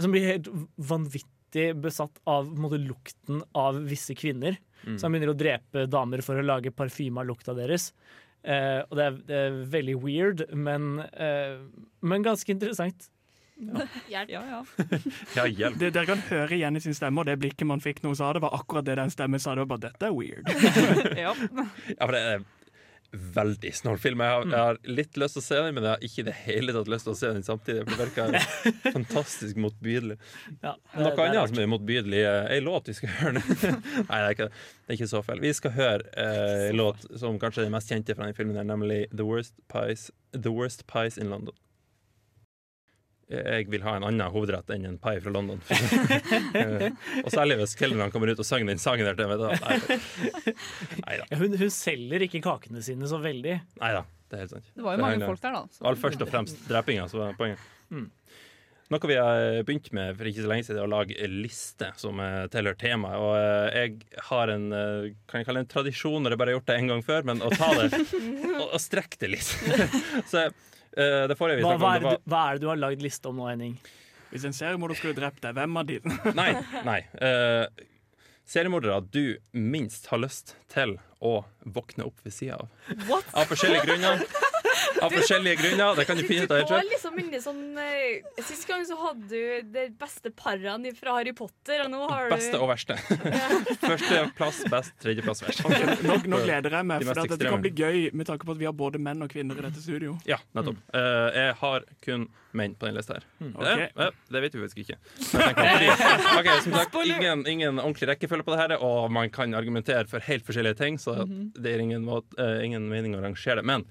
[0.00, 4.56] Som blir helt vanvittig besatt av på en måte, lukten av visse kvinner.
[4.86, 4.96] Mm.
[4.96, 7.90] Så han begynner å drepe damer for å lage parfyme av lukta deres.
[8.40, 11.58] Eh, og det er, det er veldig weird, men, eh,
[12.00, 13.10] men ganske interessant.
[14.08, 14.30] Hjelp.
[14.30, 14.64] Ja, ja.
[15.36, 15.76] Ja, hjelp.
[15.80, 18.20] Det dere kan høre igjen i sin stemme, og det blikket man fikk når hun
[18.22, 19.54] sa det, var akkurat det den stemmen sa.
[19.54, 20.48] Det var bare 'dette er weird'.
[21.24, 21.34] ja.
[21.34, 22.48] Ja, for det er
[23.12, 24.20] veldig snål film.
[24.22, 26.26] Jeg har, jeg har litt lyst til å se den, men jeg har ikke i
[26.28, 27.84] det hele tatt lyst til å se den samtidig.
[27.88, 28.36] Det virker
[28.96, 30.18] fantastisk motbydelig.
[30.62, 33.42] Ja, Noe det- er annet som er motbydelig, er ei låt vi skal høre nå.
[34.10, 35.42] Nei, det er, ikke, det er ikke så feil.
[35.42, 38.58] Vi skal høre eh, en låt som kanskje er den mest kjente fra den filmen,
[38.60, 41.56] her, nemlig The Worst Pies, The Worst Pies in London.
[43.30, 45.60] Jeg vil ha en annen hovedrett enn en pai fra London.
[46.60, 46.88] Eh,
[47.22, 49.38] og særlig hvis kelnerne kommer ut og synger den sangen der til meg.
[49.38, 49.50] da.
[51.04, 51.18] Nei.
[51.20, 53.56] Ja, hun, hun selger ikke kakene sine så veldig.
[53.80, 54.70] Nei da, det er helt sant.
[54.74, 57.36] Det var jo mange folk der, da, så- All først og fremst drepinga som var
[57.38, 57.62] poenget.
[57.94, 58.08] Mm.
[58.90, 61.92] Noe vi har begynt med for ikke så lenge siden, er å lage en liste
[62.00, 63.20] som eh, tilhører temaet.
[63.22, 64.66] Og eh, jeg har en
[65.30, 67.28] kan jeg kalle det en tradisjon, når jeg bare har gjort det en gang før,
[67.30, 68.02] men å ta det
[68.58, 69.54] og, og strekke det litt.
[70.32, 70.48] så
[70.96, 73.38] det forrige vi Hva, hva, er det hva er det du har lagd liste om
[73.38, 73.76] nå, Henning?
[74.30, 76.00] Hvis en seriemorder skulle drept deg, hvem av de?
[76.40, 76.50] Nei.
[76.86, 77.66] nei Uh,
[78.50, 82.70] seriemordere du minst har lyst til å våkne opp ved sida av.
[83.08, 83.26] What?
[83.36, 84.24] Av forskjellige grunner.
[85.02, 85.94] Av forskjellige grunner.
[85.96, 89.68] Det kan du finne ut av går liksom sånn eh, Sist gang så hadde du
[89.74, 92.96] de beste parene fra Harry Potter, og nå har du Beste og verste.
[93.84, 95.62] Førsteplass best, tredjeplass verst.
[95.66, 98.54] Okay, nå, nå gleder jeg meg, for at dette kan bli gøy med tanke på
[98.56, 100.16] at vi har både menn og kvinner i dette studio.
[100.28, 100.80] Ja, nettopp.
[100.96, 102.28] Eh, jeg har kun
[102.58, 103.26] menn på den lista her.
[103.38, 103.52] Mm.
[103.54, 103.80] Eh, Ok.
[104.04, 104.98] eh, det vet vi faktisk ikke.
[105.32, 109.10] Men jeg tenker fordi- Ok, som sagt, ingen, ingen ordentlig rekkefølge på det her, og
[109.12, 111.52] man kan argumentere for helt forskjellige ting, så Mhm.
[111.62, 113.64] det er ingen, måte, uh, ingen mening å rangere det.
[113.64, 113.84] Men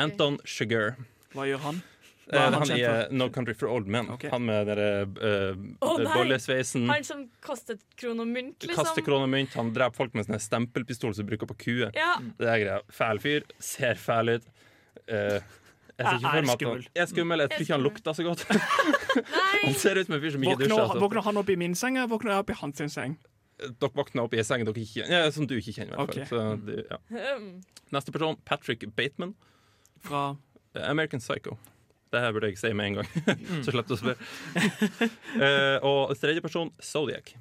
[0.00, 0.94] Anton Sugar
[1.34, 1.80] Hva gjør han?
[1.82, 4.08] eh, Hva er han han eh, No Country for Old Men.
[4.30, 6.86] Han med den uh, oh, bollesveisen.
[6.88, 8.78] Han som kastet kron og mynt, liksom.
[8.78, 9.56] Kaster kroner og mynt.
[9.58, 11.90] Han dreper folk med sånn stempelpistol som bruker på kuer.
[11.98, 12.14] Ja.
[12.38, 12.78] Det er greia.
[12.92, 13.48] Fæl fyr.
[13.60, 14.46] Ser fæl ut.
[15.10, 15.40] Uh,
[15.98, 16.86] jeg ser ikke Er- for meg er at han skummel.
[16.94, 17.42] er skummel.
[17.44, 18.46] Jeg tror ikke han lukter så godt.
[19.66, 20.80] han ser ut som en fyr som ikke dusjer.
[20.86, 21.02] altså.
[21.04, 23.18] våkner han opp i min seng, eller våkner jeg opp i hans seng?
[23.62, 25.94] Dere våkner opp i en seng dere ikke ja, som du ikke kjenner.
[25.94, 26.54] i hvert fall.
[26.56, 26.62] Ok.
[26.62, 27.36] Så det- ja.
[27.92, 29.34] Neste person, Patrick Bateman.
[30.06, 30.24] Fra
[30.88, 31.56] American Psycho.
[32.12, 33.08] Det her burde jeg si med en gang,
[33.64, 34.18] så slipper du å spørre.
[35.40, 37.32] uh, og tredje person, Zodiac.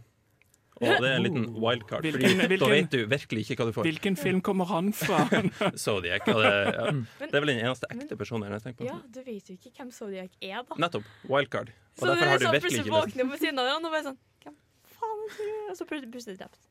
[0.81, 3.73] Og det er en liten wildcard, Fordi Hvilken- da vet du virkelig ikke hva du
[3.75, 3.85] får.
[3.85, 5.19] Hvilken film kommer han fra?
[5.83, 6.23] Zodiac.
[6.25, 6.87] Det, ja.
[7.19, 8.87] det er vel den eneste ekte personen jeg tenker på.
[8.89, 10.79] ja, du vet jo ikke hvem Zodiac er, da.
[10.81, 11.05] Nettopp.
[11.29, 11.69] Wildcard.
[11.69, 13.13] Og Så du derfor har du sånn virkelig plutselig ikke lyst.
[13.13, 14.57] våkner på siden av hverandre og bare sånn Hvem
[14.95, 15.53] faen er du?
[15.69, 16.61] Og så plutselig plutselig drept.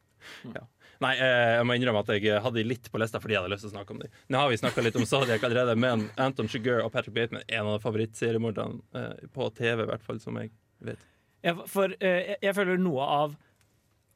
[0.59, 0.65] Ja.
[1.01, 3.53] Nei, eh, jeg må innrømme at jeg hadde de litt på lista fordi jeg hadde
[3.55, 4.17] lyst til å snakke om dem.
[4.29, 7.63] Nå har vi snakka litt om Zodiac allerede, men Anton Sugar og Patrick Bateman er
[7.63, 10.53] en av favorittseriemorderne eh, på TV, i hvert fall, som jeg
[10.85, 11.07] vet.
[11.47, 13.39] Ja, for eh, jeg, jeg føler noe av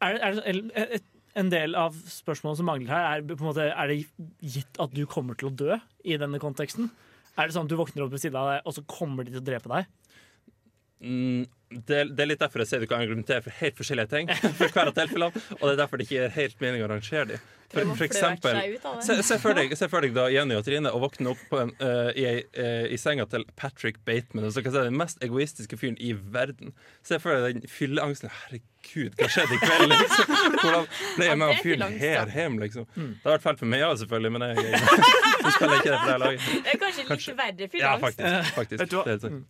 [0.05, 1.01] er, er,
[1.41, 4.03] en del av spørsmålet som mangler her, er, på en måte, er det
[4.45, 6.93] gitt at du kommer til å dø i denne konteksten?
[7.35, 9.35] Er det sånn at du våkner opp ved siden av deg, og så kommer de
[9.35, 9.89] til å drepe deg?
[11.01, 14.31] Mm, det, det er litt derfor jeg sier du kan argumentere for helt forskjellige ting.
[14.61, 17.27] For hver av tilfellene Og det er derfor det ikke gir helt mening å rangere
[17.35, 17.51] dem.
[17.75, 18.59] For, for eksempel
[19.03, 21.59] se, se, for deg, se for deg da Jenny og Trine og våkne opp på
[21.59, 25.79] en, uh, i, eh, i senga til Patrick Bateman, som kan si den mest egoistiske
[25.81, 26.71] fyren i verden.
[27.03, 28.31] Se for deg den fylleangsten.
[28.45, 29.97] Herregud, hva skjedde i kveld?
[29.97, 30.37] Liksom?
[30.61, 30.87] Hvordan
[31.17, 32.25] ble jeg med Ja, han fyren her ja.
[32.37, 32.61] hjem?
[32.63, 32.87] Liksom?
[32.95, 34.87] Det har vært feil for meg òg, selvfølgelig, men jeg, jeg,
[35.49, 36.49] jeg spiller ikke det for det laget.
[36.55, 38.07] Det er kanskje litt verre Ja, fylleangst.
[38.07, 38.57] faktisk.
[38.61, 38.85] faktisk.
[38.85, 39.05] Vet du hva?
[39.09, 39.45] Det er helt sant.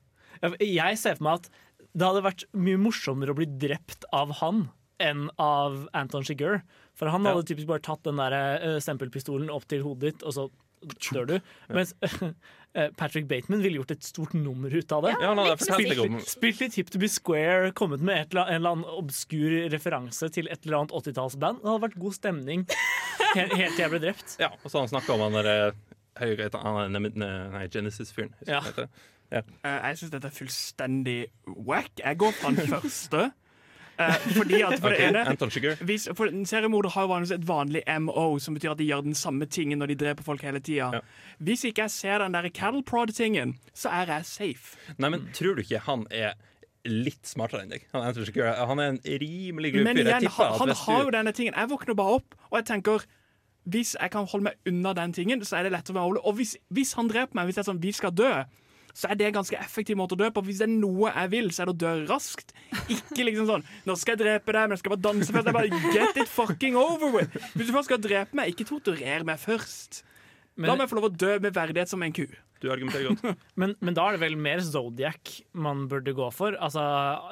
[0.61, 1.53] Jeg ser for meg at
[1.95, 4.67] det hadde vært mye morsommere å bli drept av han
[5.03, 6.61] enn av Anton Shigur.
[6.99, 10.37] For han hadde typisk bare tatt den der eh, stempelpistolen opp til hodet ditt, og
[10.37, 10.51] så
[11.15, 11.35] dør du.
[11.75, 15.15] Mens eh, Patrick Bateman ville gjort et stort nummer ut av det.
[15.17, 18.51] Ja, han hadde fortalt deg Spilt litt Hip to be square, kommet med et eller,
[18.51, 21.63] en eller annen obskur referanse til et eller annet 80-tallsband.
[21.63, 24.39] Det hadde vært god stemning helt, helt til jeg ble drept.
[24.43, 25.59] Ja, og så har han snakka om han derre
[26.15, 26.55] er
[27.51, 28.31] nei, Genesis-fyren.
[28.47, 28.61] Ja.
[29.31, 29.45] Jeg.
[29.65, 29.71] Ja.
[29.71, 31.91] Eh, jeg syns dette er fullstendig wack.
[32.01, 33.31] Jeg går fra den første.
[33.95, 37.83] Eh, fordi at for okay, det ene hvis, for Seriemordere har jo vanligvis et vanlig
[38.03, 41.03] MO, som betyr at de gjør den samme tingen når de dreper folk hele tida.
[41.39, 44.75] Hvis ikke jeg ser den der cattle prod-tingen, så er jeg safe.
[44.99, 46.35] Nei, men tror du ikke han er
[46.85, 47.87] litt smartere enn deg?
[47.95, 51.55] Han, er, han er en rimelig grov Men igjen, han, han har jo denne tingen.
[51.57, 53.07] Jeg våkner bare opp, og jeg tenker
[53.65, 56.35] hvis jeg kan holde meg unna den tingen, så er det lettere å være Og
[56.37, 58.33] hvis, hvis han dreper meg, hvis er sånn vi skal dø,
[58.95, 60.43] så er det en ganske effektiv måte å dø på.
[60.47, 62.53] Hvis det er noe jeg vil, så er det å dø raskt.
[62.95, 65.51] Ikke liksom sånn Nå skal jeg drepe deg, men jeg skal bare danse først.
[65.51, 67.35] Jeg bare Get it fucking over with!
[67.59, 70.03] Hvis du først skal drepe meg, ikke torturer meg først.
[70.57, 72.27] Men- La meg få lov å dø med verdighet som en ku.
[72.63, 73.41] Du argumenterer godt.
[73.61, 76.55] Men, men da er det vel mer Zodiac man burde gå for.
[76.63, 76.81] Altså,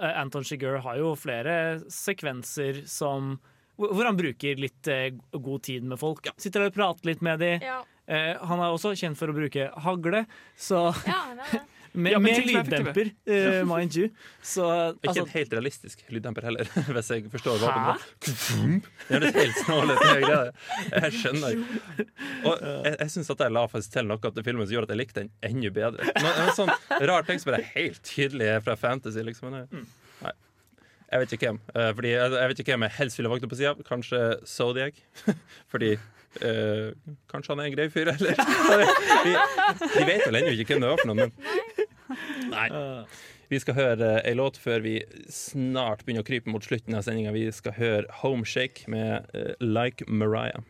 [0.02, 1.54] eh, Anton Shigur har jo flere
[1.88, 3.36] sekvenser som
[3.80, 6.26] hvor hvor han bruker litt eh, god tid med folk.
[6.36, 7.64] Sitter der og prater litt med dem.
[7.64, 7.78] Ja.
[8.10, 10.24] Eh, han er også kjent for å bruke hagle,
[10.58, 11.62] så Ja, det det.
[11.92, 14.08] med, Ja, med er lyddemper, uh, mind you.
[14.42, 14.64] Så
[14.96, 17.96] Ikke altså, en helt realistisk lyddemper heller, hvis jeg forstår hva?
[18.24, 20.04] Det er helt snålet.
[20.22, 21.58] Jeg skjønner.
[22.48, 24.96] Og jeg, jeg syns at jeg la faktisk til noe til filmen som gjorde at
[24.96, 26.14] jeg likte den enda bedre.
[26.16, 26.72] Men En sånn
[27.12, 29.52] rar ting som er helt tydelig fra fantasy, liksom.
[29.60, 29.84] Jeg,
[30.24, 30.34] nei.
[31.12, 31.60] Jeg vet ikke hvem.
[31.76, 33.74] Eh, Fordi jeg, jeg vet ikke hvem jeg helst ville våkne på sida.
[33.84, 34.96] Kanskje Zodiac.
[35.72, 35.92] Fordi
[36.40, 36.88] eh,
[37.30, 38.32] Kanskje han er en grei fyr, eller?
[39.26, 39.34] Vi,
[39.98, 41.36] vi vet vel ennå ikke hvem det var for noe, men
[42.52, 42.68] Nei.
[43.52, 44.94] Vi skal høre ei låt før vi
[45.28, 47.34] snart begynner å krype mot slutten av sendinga.
[47.34, 50.64] Vi skal høre Homeshake med eh, Like Mariah.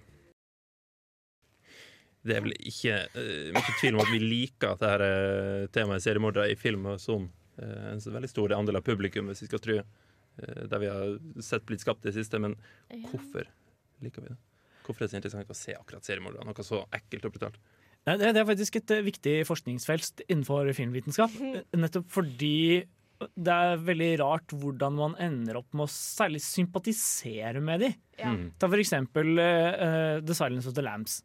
[2.26, 6.04] Det er vel ikke uh, mye tvil om at vi liker at dette uh, temaet
[6.04, 7.24] seriemordere i film og som
[7.58, 10.90] uh, en så veldig stor andel av publikum, hvis vi skal tro uh, der vi
[10.90, 12.38] har sett blitt skapt i det siste.
[12.42, 12.54] Men
[13.10, 13.50] hvorfor
[14.02, 14.38] liker vi det?
[14.86, 16.46] Hvorfor er det så interessant å se akkurat seriemordere?
[16.48, 17.60] Noe så ekkelt og brutalt.
[18.08, 21.36] Nei, det, det er faktisk et eh, viktig forskningsfelt innenfor filmvitenskap.
[21.52, 22.82] eh, Nettopp fordi
[23.38, 27.90] det er veldig rart hvordan man ender opp med å særlig sympatisere med de.
[28.18, 28.32] Ja.
[28.34, 28.48] Mm.
[28.58, 31.20] Ta for eksempel uh, The Silence of the Lambs.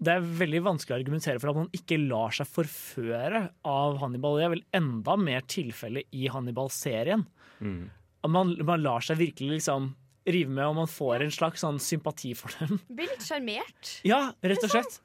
[0.00, 4.36] Det er veldig vanskelig å argumentere for at man ikke lar seg forføre av Hannibal.
[4.36, 7.26] Det er vel enda mer tilfelle i Hannibal-serien.
[7.60, 7.82] Mm.
[8.32, 9.90] Man, man lar seg virkelig liksom
[10.28, 12.80] rive med, og man får en slags sånn sympati for dem.
[12.88, 13.96] Blir litt sjarmert.
[14.06, 15.00] Ja, rett og slett.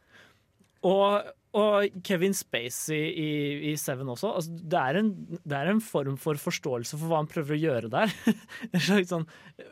[0.86, 3.30] Og, og Kevin Spacey i,
[3.72, 4.34] i Seven også.
[4.38, 5.12] Altså, det, er en,
[5.42, 8.14] det er en form for forståelse for hva han prøver å gjøre der.
[8.74, 9.28] en slags sånn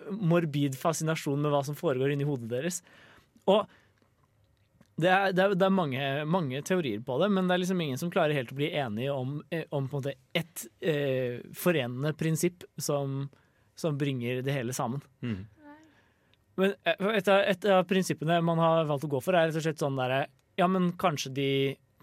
[0.09, 2.81] morbid fascinasjon med hva som foregår inni hodet deres.
[3.51, 3.67] Og
[5.01, 7.79] det er, det er, det er mange, mange teorier på det, men det er liksom
[7.81, 11.41] ingen som klarer helt å bli enige om, eh, om på en måte ett eh,
[11.57, 13.23] forenende prinsipp som,
[13.79, 15.01] som bringer det hele sammen.
[15.25, 15.41] Mm.
[16.61, 19.57] Men eh, et av, et av prinsippene man har valgt å gå for, er rett
[19.57, 20.25] og slett sånn derre
[20.59, 21.47] Ja, men kanskje de,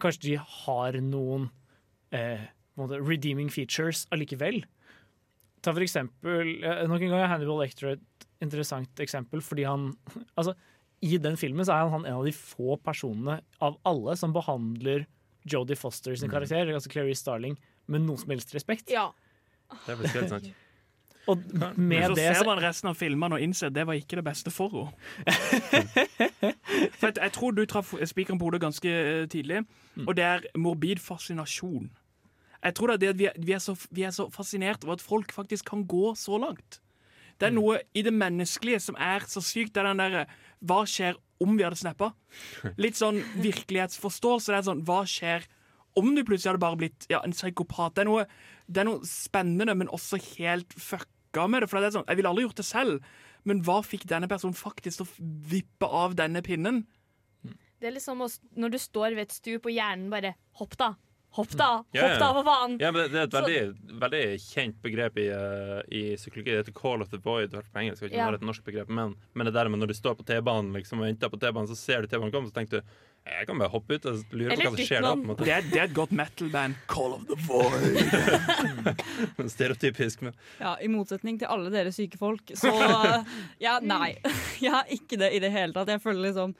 [0.03, 1.49] kanskje de har noen
[2.11, 2.49] eh,
[2.81, 4.65] måte redeeming features allikevel.
[5.63, 9.93] Ta for eksempel eh, Nok en gang er Hannibal Lecter et interessant eksempel, fordi han
[10.41, 10.57] Altså,
[11.05, 15.07] i den filmen så er han en av de få personene av alle som behandler
[15.49, 16.35] Jodie Foster sin Mm.
[16.35, 17.55] karakter, altså Clarice Starling,
[17.89, 18.91] med noen som helst respekt.
[18.93, 19.07] Ja.
[19.87, 20.51] Det er helt sant.
[21.29, 21.43] Og
[21.77, 24.25] med så det ser man resten av filmene og innser at det var ikke det
[24.25, 24.93] beste for henne.
[26.99, 29.61] For jeg, jeg tror du traff spikeren på hodet ganske eh, tidlig,
[30.07, 31.91] og det er morbid fascinasjon.
[32.65, 34.85] Jeg tror det er det at vi, er- vi, er så, vi er så fascinert
[34.85, 36.81] over at folk faktisk kan gå så langt.
[37.41, 39.73] Det er noe i det menneskelige som er så sykt.
[39.75, 40.27] Det er den derre
[40.61, 42.11] Hva skjer om vi hadde snappa?
[42.85, 44.53] Litt sånn virkelighetsforståelse.
[44.53, 45.57] Det er sånn Hva skjer om
[45.97, 47.95] du plutselig hadde bare blitt ja, en psykopat?
[47.95, 48.27] Det er, noe,
[48.69, 51.71] det er noe spennende, men også helt fucka med det.
[51.71, 53.01] For det er sånn, Jeg ville aldri gjort det selv,
[53.45, 56.87] Men hva fikk denne personen faktisk til å vippe av denne pinnen?
[57.81, 60.95] Det er liksom når du står ved et stup og hjernen bare Hopp, da!
[61.39, 61.85] Hopp, da!
[61.95, 62.09] Ja, ja.
[62.09, 62.73] Hopp, da, for faen!
[62.83, 66.51] Ja, men det, det er et Så- veldig, veldig kjent begrep i, uh, i psykologi.
[66.51, 67.51] Det heter 'call of the void'.
[67.51, 68.35] det På engelsk, jeg ikke Ja.
[68.35, 71.07] et norsk begrep, men, men det der med når du står på T-banen liksom, og
[71.07, 72.87] venter på T-banen, så ser du T-banen komme, så tenker du
[73.29, 75.11] jeg kan bare hoppe ut og lure på hva som skjer da.
[75.13, 75.45] på en måte.
[75.47, 76.79] Det er, det er et godt metal-band.
[76.91, 78.01] Call of the Void.
[79.55, 82.73] Stereotypisk, men Ja, I motsetning til alle dere syke folk, så
[83.67, 84.17] ja, nei.
[84.65, 85.93] Jeg har ikke det i det hele tatt.
[85.93, 86.57] Jeg føler liksom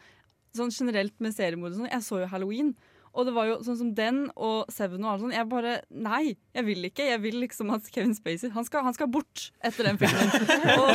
[0.51, 1.93] Sånn generelt med seriemord og sånn.
[1.93, 2.73] Jeg så jo Halloween.
[3.15, 5.35] Og det var jo sånn som den og Seven og alt sånn.
[5.35, 7.07] Jeg bare Nei, jeg vil ikke.
[7.07, 10.35] Jeg vil liksom at Kevin Spacey Han skal, han skal bort etter den filmen.
[10.75, 10.91] Og,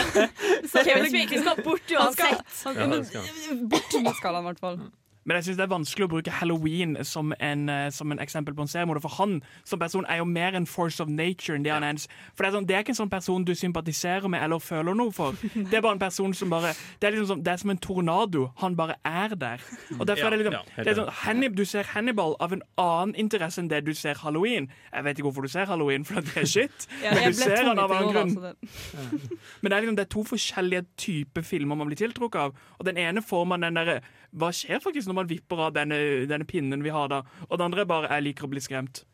[0.76, 2.62] Kevin Spacey skal bort Han skal, uansett.
[2.68, 4.80] han, Ja, skal bort skal han i hvert fall.
[5.26, 8.54] Men jeg synes det er vanskelig å bruke halloween som en, eh, som en eksempel
[8.54, 9.02] på en seriemorder.
[9.02, 11.98] For han som person er jo mer en force of nature enn det han er.
[12.36, 14.94] For det er, sånn, det er ikke en sånn person du sympatiserer med eller føler
[14.94, 15.34] noe for.
[15.66, 17.78] Det er bare en person som bare Det er, liksom som, det er som en
[17.82, 18.52] tornado.
[18.62, 19.64] Han bare er der.
[20.00, 23.16] Og derfor er det liksom det er sånn, Hannib, Du ser Hannibal av en annen
[23.16, 24.70] interesse enn det du ser halloween.
[24.94, 26.88] Jeg vet ikke hvorfor du ser halloween, for det er shit.
[27.02, 28.56] Men du ser han av en annen grunn.
[29.62, 32.56] Men det er, liksom, det er to forskjellige typer filmer man blir tiltrukket av.
[32.78, 34.00] Og den ene får man den derre
[34.36, 35.98] Hva skjer faktisk når man vipper av denne,
[36.30, 37.22] denne pinnen vi har da?
[37.48, 39.06] Og det andre er bare Jeg liker å bli skremt.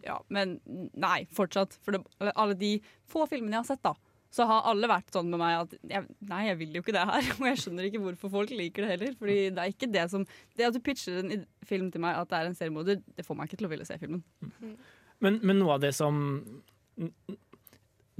[0.00, 0.56] Ja, men
[0.96, 1.76] nei, fortsatt.
[1.84, 2.00] For det,
[2.32, 2.78] alle de
[3.10, 3.92] få filmene jeg har sett, da,
[4.32, 7.04] så har alle vært sånn med meg at jeg, nei, jeg vil jo ikke det
[7.10, 7.28] her.
[7.36, 9.14] Og jeg skjønner ikke hvorfor folk liker det heller.
[9.20, 10.24] Fordi det er ikke det som
[10.56, 13.38] Det at du pitcher en film til meg at det er en seriemorder, det får
[13.38, 14.24] meg ikke til å ville se filmen.
[15.22, 16.16] Men, men noe av det som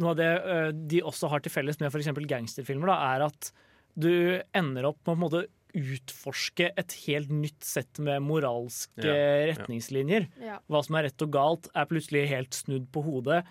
[0.03, 2.09] Noe av det øh, de også har til felles med f.eks.
[2.29, 3.51] gangsterfilmer, da, er at
[3.93, 4.13] du
[4.57, 5.43] ender opp med å på en måte
[5.73, 10.29] utforske et helt nytt sett med moralske Ja, retningslinjer.
[10.43, 10.61] Ja.
[10.71, 13.43] Hva som er rett og galt, er plutselig helt snudd på hodet.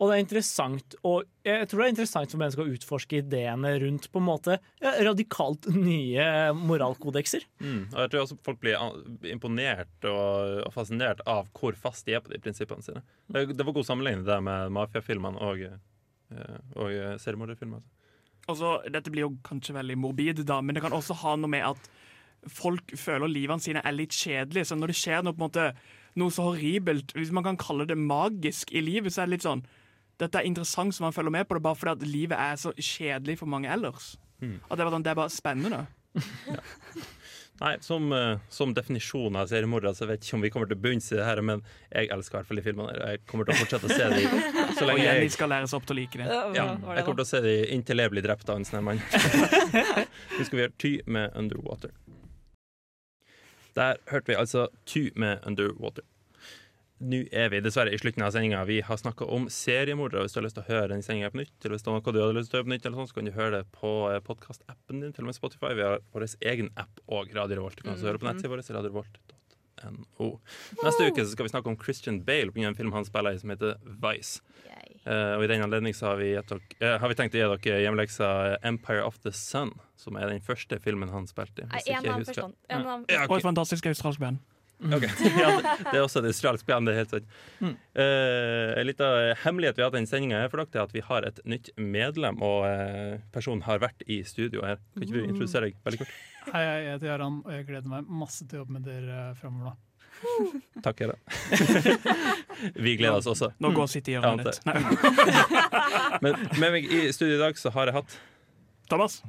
[0.00, 3.74] Og det er interessant og jeg tror det er interessant for mennesker å utforske ideene
[3.82, 6.24] rundt på en måte ja, radikalt nye
[6.56, 7.44] moralkodekser.
[7.60, 7.82] Mm.
[7.90, 8.80] Og jeg tror også folk blir
[9.28, 13.04] imponert og, fascinert av hvor fast de er på de prinsippene sine.
[13.28, 17.16] Det, det var god sammenligning det med mafiafilmene og, eh, og eh,
[18.50, 18.82] seriemorderfilmer.
[18.82, 21.50] Og så, Dette blir jo kanskje veldig morbid, da, men det kan også ha noe
[21.50, 21.90] med at
[22.48, 24.70] folk føler livene sine er litt kjedelige.
[24.70, 25.66] Så når det skjer noe, på en måte,
[26.20, 29.48] noe så horribelt, hvis man kan kalle det magisk i livet, så er det litt
[29.48, 29.66] sånn
[30.20, 32.74] Dette er interessant som man følger med på det, bare fordi at livet er så
[32.76, 34.18] kjedelig for mange ellers.
[34.42, 34.58] Mm.
[34.68, 35.78] At det, er sånn, det er bare spennende.
[37.60, 40.78] Nei, som, eh, som definisjon av seriemordere så vet jeg ikke om vi kommer til
[40.80, 42.94] bunns i det her, men jeg elsker i hvert fall de filmene.
[42.94, 44.46] og Jeg kommer til å fortsette å se dem
[44.78, 46.28] så lenge jeg skal læres opp til å like det.
[46.56, 46.64] ja,
[46.96, 49.02] jeg kommer til å se dem inntil jeg blir drept av en snømann.
[50.38, 51.92] Nå skal vi gjøre Ty med Underwater.
[53.76, 56.08] Der hørte vi altså Ty med Underwater.
[57.00, 58.60] Nå er vi dessverre i slutten av sendinga.
[58.68, 60.26] Vi har snakka om seriemordere.
[60.26, 61.96] Hvis du har lyst til å høre den sendinga på nytt, eller hvis det er
[61.96, 63.52] noe du hadde lyst til å høre på nytt, eller sånn, så kan du høre
[63.54, 63.92] det på
[64.26, 65.72] podkastappen din, til og med Spotify.
[65.78, 67.80] Vi har vår egen app og Radio Revolt.
[67.80, 70.28] Du kan også høre på nettsida vår, radiorevolt.no.
[70.82, 73.40] Neste uke så skal vi snakke om Christian Bale på en film han spiller i
[73.40, 74.44] som heter Vice.
[75.08, 79.06] Uh, og I den anledning har eh, har vi tenkt å gi dere hjemmeleksa Empire
[79.08, 81.70] of the Sun, som er den første filmen han spilte i.
[81.72, 82.50] Hvis jeg en ikke av husker.
[82.68, 83.22] første.
[83.24, 84.44] Og et fantastisk australsk band.
[84.80, 85.04] Ok.
[85.40, 86.88] Ja, det, er også et australsk band.
[86.88, 87.34] det er helt sant.
[87.60, 87.74] Mm.
[87.96, 91.04] Uh, en liten hemmelighet vi har hatt i denne sendinga, er dere er at vi
[91.04, 94.80] har et nytt medlem, og uh, personen har vært i studio her.
[94.96, 96.16] Kan ikke du introdusere deg veldig kort?
[96.50, 99.76] Hei, jeg heter Jaran, og jeg gleder meg masse til å jobbe med dere framover.
[100.84, 101.16] Takk, Ere.
[102.84, 103.52] vi gleder oss også.
[103.60, 104.64] Nå går sitt i hjørnet ditt.
[106.24, 108.16] Men med meg i studio i dag så har jeg hatt
[108.90, 109.20] Thomas.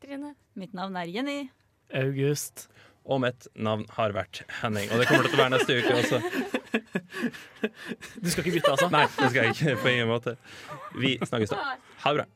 [0.00, 0.34] Trine.
[0.56, 1.40] Mitt navn er Jenny.
[1.96, 2.68] August.
[3.10, 4.90] Og mitt navn har vært Henning.
[4.92, 6.20] Og det kommer det til å være neste uke også.
[8.22, 8.88] Du skal ikke bytte, altså?
[8.94, 10.36] Nei, det skal jeg ikke på ingen måte.
[10.94, 11.74] Vi snakkes da.
[12.04, 12.28] Ha det bra.